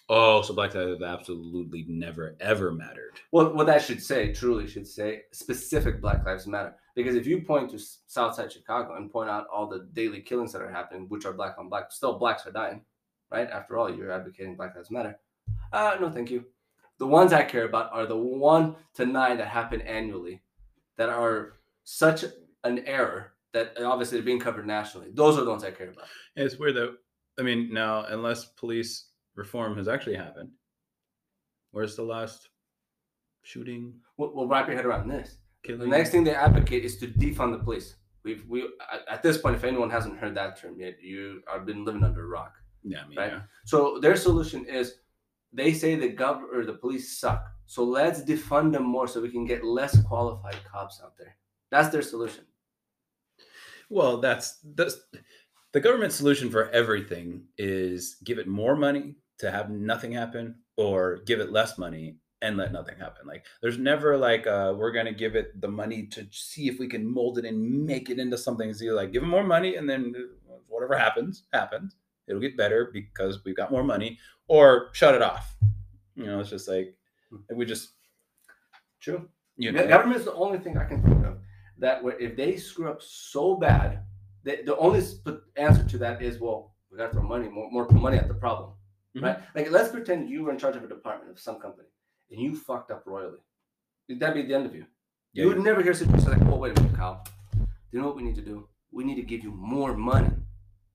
Oh, 0.09 0.43
so 0.43 0.55
Black 0.55 0.75
Lives 0.75 1.01
have 1.01 1.03
absolutely 1.03 1.85
never 1.89 2.37
ever 2.41 2.73
mattered. 2.73 3.21
Well, 3.33 3.55
what 3.55 3.67
that 3.67 3.83
should 3.83 4.03
say, 4.03 4.33
truly 4.33 4.67
should 4.67 4.87
say, 4.87 5.23
specific 5.33 6.01
Black 6.01 6.25
Lives 6.25 6.47
Matter. 6.47 6.75
Because 6.95 7.15
if 7.15 7.27
you 7.27 7.43
point 7.43 7.71
to 7.71 7.77
S- 7.77 7.99
Southside 8.07 8.51
Chicago 8.51 8.97
and 8.97 9.13
point 9.13 9.29
out 9.29 9.47
all 9.53 9.67
the 9.67 9.87
daily 9.93 10.21
killings 10.21 10.53
that 10.53 10.63
are 10.63 10.71
happening, 10.71 11.07
which 11.09 11.27
are 11.27 11.33
black 11.33 11.57
on 11.59 11.69
black, 11.69 11.93
still 11.93 12.19
blacks 12.19 12.47
are 12.47 12.53
dying, 12.53 12.83
right? 13.31 13.51
After 13.51 13.77
all, 13.77 13.95
you're 13.95 14.13
advocating 14.13 14.57
Black 14.57 14.75
Lives 14.75 14.91
Matter. 14.91 15.19
Uh, 15.73 15.97
no, 16.01 16.11
thank 16.11 16.31
you. 16.31 16.45
The 16.99 17.07
ones 17.07 17.33
I 17.35 17.43
care 17.43 17.67
about 17.67 17.93
are 17.93 18.07
the 18.07 18.17
one 18.17 18.77
to 18.95 19.05
nine 19.05 19.37
that 19.39 19.49
happen 19.49 19.83
annually, 19.83 20.43
that 20.97 21.11
are 21.11 21.55
such 21.85 22.25
an 22.65 22.79
error 22.87 23.35
that 23.53 23.77
obviously 23.83 24.19
they're 24.19 24.25
being 24.25 24.41
covered 24.41 24.67
nationally. 24.67 25.09
Those 25.13 25.39
are 25.39 25.45
the 25.45 25.51
ones 25.51 25.65
I 25.65 25.71
care 25.71 25.91
about. 25.91 26.07
It's 26.35 26.59
weird 26.59 26.77
though. 26.77 26.95
I 27.39 27.43
mean, 27.43 27.73
now 27.73 28.05
unless 28.09 28.47
police 28.47 29.09
reform 29.37 29.77
has 29.77 29.89
actually 29.89 30.17
happened, 30.17 30.51
where's 31.71 31.95
the 31.97 32.03
last 32.03 32.49
shooting? 33.43 33.95
We'll, 34.17 34.35
we'll 34.35 34.49
wrap 34.49 34.67
your 34.67 34.77
head 34.77 34.87
around 34.87 35.09
this. 35.09 35.39
Killing? 35.63 35.81
The 35.81 35.87
next 35.87 36.11
thing 36.11 36.25
they 36.25 36.35
advocate 36.35 36.85
is 36.85 36.97
to 36.99 37.07
defund 37.09 37.53
the 37.53 37.63
police. 37.63 37.97
We've 38.25 38.45
we 38.49 38.69
at- 39.09 39.23
this 39.23 39.39
point, 39.39 39.55
if 39.55 39.63
anyone 39.65 39.91
hasn't 39.91 40.19
heard 40.19 40.35
that 40.35 40.61
term 40.61 40.81
yet, 40.81 40.95
you 41.01 41.43
have 41.53 41.65
been 41.65 41.85
living 41.85 42.03
under 42.03 42.25
a 42.25 42.29
rock. 42.29 42.55
yeah, 42.83 43.03
I 43.05 43.09
mean, 43.09 43.19
right? 43.19 43.33
yeah. 43.33 43.41
So 43.65 43.99
their 44.01 44.17
solution 44.17 44.65
is 44.67 44.97
they 45.53 45.73
say 45.73 45.95
the 45.95 46.13
gov 46.13 46.43
or 46.53 46.65
the 46.65 46.75
police 46.75 47.19
suck. 47.19 47.45
So 47.67 47.85
let's 47.85 48.23
defund 48.23 48.73
them 48.73 48.85
more 48.85 49.07
so 49.09 49.21
we 49.21 49.31
can 49.31 49.45
get 49.47 49.65
less 49.65 50.01
qualified 50.03 50.57
cops 50.71 51.01
out 51.03 51.17
there. 51.17 51.37
That's 51.71 51.89
their 51.89 52.03
solution. 52.03 52.45
Well, 53.91 54.19
that's 54.19 54.59
that's 54.75 54.97
the 55.73 55.81
government 55.81 56.13
solution 56.13 56.51
for 56.51 56.69
everything 56.71 57.45
is 57.59 58.17
give 58.25 58.39
it 58.39 58.49
more 58.49 58.75
money 58.77 59.15
to 59.39 59.51
have 59.51 59.71
nothing 59.71 60.13
happen, 60.13 60.57
or 60.77 61.19
give 61.27 61.41
it 61.41 61.53
less 61.53 61.79
money 61.79 62.17
and 62.43 62.57
let 62.57 62.73
nothing 62.73 62.99
happen. 62.99 63.27
Like 63.27 63.47
there's 63.63 63.79
never 63.79 64.17
like 64.17 64.47
uh, 64.47 64.75
we're 64.77 64.93
gonna 64.93 65.13
give 65.13 65.37
it 65.37 65.61
the 65.61 65.69
money 65.69 66.07
to 66.09 66.27
see 66.31 66.69
if 66.69 66.79
we 66.79 66.89
can 66.89 67.07
mold 67.07 67.39
it 67.39 67.45
and 67.45 67.87
make 67.87 68.11
it 68.11 68.19
into 68.19 68.39
something. 68.39 68.73
So 68.75 68.87
like 68.87 69.13
give 69.13 69.23
them 69.23 69.31
more 69.31 69.45
money 69.45 69.77
and 69.77 69.89
then 69.89 70.15
whatever 70.69 70.97
happens 70.97 71.45
happens. 71.53 71.97
It'll 72.29 72.41
get 72.41 72.57
better 72.57 72.91
because 72.93 73.45
we've 73.45 73.57
got 73.57 73.71
more 73.71 73.85
money, 73.85 74.19
or 74.49 74.89
shut 74.93 75.15
it 75.15 75.23
off. 75.23 75.57
You 76.17 76.27
know, 76.27 76.41
it's 76.41 76.51
just 76.51 76.69
like 76.69 76.95
we 77.55 77.65
just 77.65 77.91
True. 79.01 79.29
you 79.57 79.73
know 79.73 79.87
government 79.87 80.19
is 80.19 80.25
the 80.25 80.35
only 80.35 80.59
thing 80.59 80.77
I 80.77 80.85
can 80.85 81.03
think 81.03 81.25
of 81.25 81.39
that 81.79 82.03
if 82.19 82.37
they 82.37 82.57
screw 82.57 82.89
up 82.91 83.03
so 83.03 83.57
bad, 83.57 84.03
they, 84.43 84.63
the 84.63 84.77
only 84.77 85.03
answer 85.57 85.85
to 85.85 85.99
that 85.99 86.23
is 86.23 86.41
well, 86.41 86.75
we 86.91 86.99
got 86.99 87.07
to 87.07 87.13
throw 87.13 87.23
money 87.23 87.49
more, 87.49 87.71
more 87.71 87.89
money 87.91 88.17
at 88.17 88.29
the 88.29 88.35
problem, 88.35 88.71
Mhm. 89.17 89.23
right? 89.23 89.39
Like 89.55 89.71
let's 89.71 89.91
pretend 89.91 90.29
you 90.31 90.45
were 90.45 90.53
in 90.53 90.59
charge 90.59 90.77
of 90.77 90.85
a 90.85 90.89
department 90.89 91.31
of 91.31 91.39
some 91.41 91.59
company 91.61 91.89
and 92.31 92.41
you 92.41 92.55
fucked 92.57 92.91
up 92.91 93.03
royally. 93.07 93.39
That'd 94.09 94.35
be 94.35 94.43
the 94.49 94.55
end 94.55 94.67
of 94.67 94.75
you. 94.75 94.87
Yeah, 95.33 95.43
you 95.45 95.49
would 95.49 95.61
never 95.61 95.83
hear 95.83 95.95
situations 95.95 96.29
like, 96.29 96.43
oh, 96.43 96.57
wait 96.57 96.79
a 96.79 96.81
minute, 96.83 96.97
Kyle. 96.97 97.25
Do 97.55 97.67
you 97.93 98.01
know 98.01 98.07
what 98.07 98.17
we 98.17 98.23
need 98.23 98.37
to 98.37 98.43
do? 98.43 98.69
We 98.93 99.05
need 99.05 99.17
to 99.17 99.23
give 99.23 99.43
you 99.43 99.51
more 99.51 99.97
money. 99.97 100.31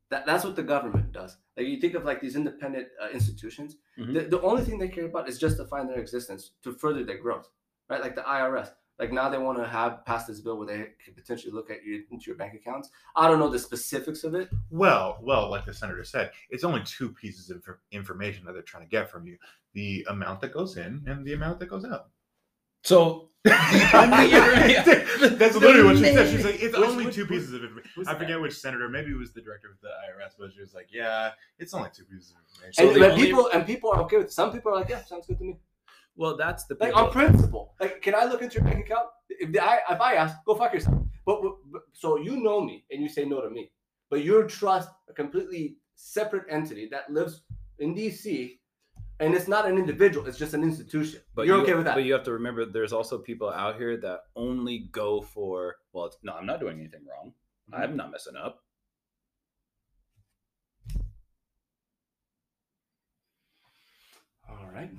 That, 0.10 0.26
that's 0.26 0.44
what 0.44 0.56
the 0.56 0.64
government 0.64 1.12
does. 1.14 1.38
Like 1.56 1.68
you 1.68 1.80
think 1.80 1.94
of 1.94 2.04
like 2.06 2.22
these 2.22 2.36
independent 2.36 2.88
uh, 3.02 3.10
institutions, 3.10 3.78
Mhm. 3.98 4.14
the, 4.14 4.22
the 4.38 4.42
only 4.42 4.64
thing 4.64 4.78
they 4.80 4.88
care 4.90 5.06
about 5.06 5.30
is 5.30 5.38
justifying 5.38 5.88
their 5.88 6.00
existence 6.00 6.52
to 6.64 6.74
further 6.74 7.04
their 7.04 7.18
growth, 7.18 7.50
right? 7.90 8.02
Like 8.02 8.16
the 8.16 8.22
IRS. 8.24 8.72
Like 9.02 9.12
now 9.12 9.28
they 9.30 9.40
want 9.40 9.58
to 9.58 9.66
have 9.68 10.06
pass 10.06 10.26
this 10.28 10.40
bill 10.42 10.58
where 10.60 10.68
they 10.68 10.86
could 11.04 11.16
potentially 11.18 11.52
look 11.52 11.72
at 11.72 11.84
you 11.84 12.04
into 12.12 12.28
your 12.28 12.36
bank 12.36 12.54
accounts. 12.54 12.90
I 13.16 13.28
don't 13.28 13.40
know 13.40 13.50
the 13.50 13.58
specifics 13.58 14.24
of 14.24 14.36
it. 14.36 14.48
Well, 14.70 15.18
well, 15.24 15.50
like 15.50 15.66
the 15.66 15.74
senator 15.74 16.04
said, 16.04 16.30
it's 16.52 16.64
only 16.64 16.84
two 16.86 17.10
pieces 17.10 17.50
of 17.50 17.64
information 17.92 18.46
that 18.46 18.54
they're 18.54 18.62
trying 18.62 18.84
to 18.84 18.90
get 18.90 19.10
from 19.10 19.26
you: 19.26 19.38
the 19.74 20.06
amount 20.08 20.40
that 20.42 20.54
goes 20.54 20.78
in 20.78 21.04
and 21.08 21.26
the 21.26 21.34
amount 21.34 21.58
that 21.60 21.66
goes 21.66 21.84
out. 21.84 22.10
so 22.84 23.30
That's 23.44 23.96
literally 25.56 25.84
what 25.84 25.98
she 25.98 26.04
said. 26.14 26.30
She's 26.30 26.46
like, 26.46 26.62
it's 26.62 26.78
Which- 26.78 26.88
only 26.88 27.06
which- 27.06 27.16
two 27.16 27.22
which- 27.22 27.30
pieces 27.32 27.54
of 27.54 27.64
information. 27.64 27.90
who's 27.96 28.08
I 28.08 28.14
that? 28.14 28.20
forget 28.20 28.40
which 28.40 28.54
senator. 28.54 28.88
Maybe 28.88 29.10
it 29.12 29.18
was 29.18 29.34
the 29.34 29.42
director 29.42 29.70
of 29.72 29.82
the 29.82 29.88
IRS, 29.88 30.34
but 30.38 30.54
she 30.54 30.62
was 30.62 30.76
like, 30.76 30.90
yeah, 30.92 31.32
it's 31.58 31.74
only 31.74 31.90
two 31.92 32.04
pieces 32.06 32.32
of 32.32 32.38
information. 32.48 32.74
So 32.84 32.86
and 32.88 32.96
the 32.96 33.00
but 33.00 33.12
only- 33.14 33.26
people 33.26 33.50
and 33.52 33.66
people 33.66 33.90
are 33.92 34.02
okay 34.04 34.18
with 34.18 34.28
it. 34.28 34.32
Some 34.32 34.52
people 34.52 34.72
are 34.72 34.76
like, 34.76 34.90
yeah, 34.90 35.04
sounds 35.04 35.26
good 35.26 35.40
to 35.40 35.44
me. 35.44 35.58
Well, 36.22 36.38
that's 36.38 36.66
the 36.66 36.78
like 36.80 36.96
on 36.96 37.10
principle. 37.10 37.74
Like, 37.80 38.04
can 38.04 38.14
I 38.14 38.26
look 38.26 38.44
into 38.44 38.60
your 38.60 38.64
bank 38.64 38.86
account? 38.86 39.08
If 39.28 39.50
I 39.60 39.80
if 39.90 40.00
I 40.00 40.14
ask, 40.14 40.36
go 40.46 40.54
fuck 40.54 40.72
yourself. 40.72 41.02
But, 41.26 41.42
but 41.72 41.82
so 41.94 42.20
you 42.20 42.44
know 42.44 42.62
me 42.62 42.86
and 42.92 43.02
you 43.02 43.10
say 43.10 43.26
no 43.26 43.42
to 43.42 43.50
me, 43.50 43.72
but 44.08 44.24
you 44.24 44.44
trust 44.44 44.90
a 45.10 45.14
completely 45.14 45.78
separate 45.96 46.46
entity 46.48 46.88
that 46.92 47.12
lives 47.12 47.42
in 47.80 47.96
DC 47.96 48.60
and 49.20 49.34
it's 49.34 49.48
not 49.48 49.68
an 49.68 49.78
individual 49.78 50.28
it's 50.28 50.38
just 50.38 50.56
an 50.56 50.64
institution 50.64 51.22
but 51.36 51.46
you're 51.46 51.58
you, 51.58 51.62
okay 51.64 51.76
with 51.76 51.86
that 51.86 51.94
but 51.94 52.04
you 52.04 52.12
have 52.12 52.24
to 52.24 52.32
remember 52.32 52.66
there's 52.66 52.92
also 52.92 53.20
people 53.20 53.52
out 53.52 53.76
here 53.78 53.96
that 53.96 54.22
only 54.36 54.90
go 54.92 55.22
for 55.22 55.76
well 55.94 56.12
no 56.24 56.34
i'm 56.34 56.48
not 56.48 56.60
doing 56.60 56.80
anything 56.80 57.02
wrong 57.06 57.32
mm-hmm. 57.72 57.84
i'm 57.84 57.96
not 57.96 58.10
messing 58.10 58.36
up 58.36 58.64
all 64.50 64.68
right 64.74 64.90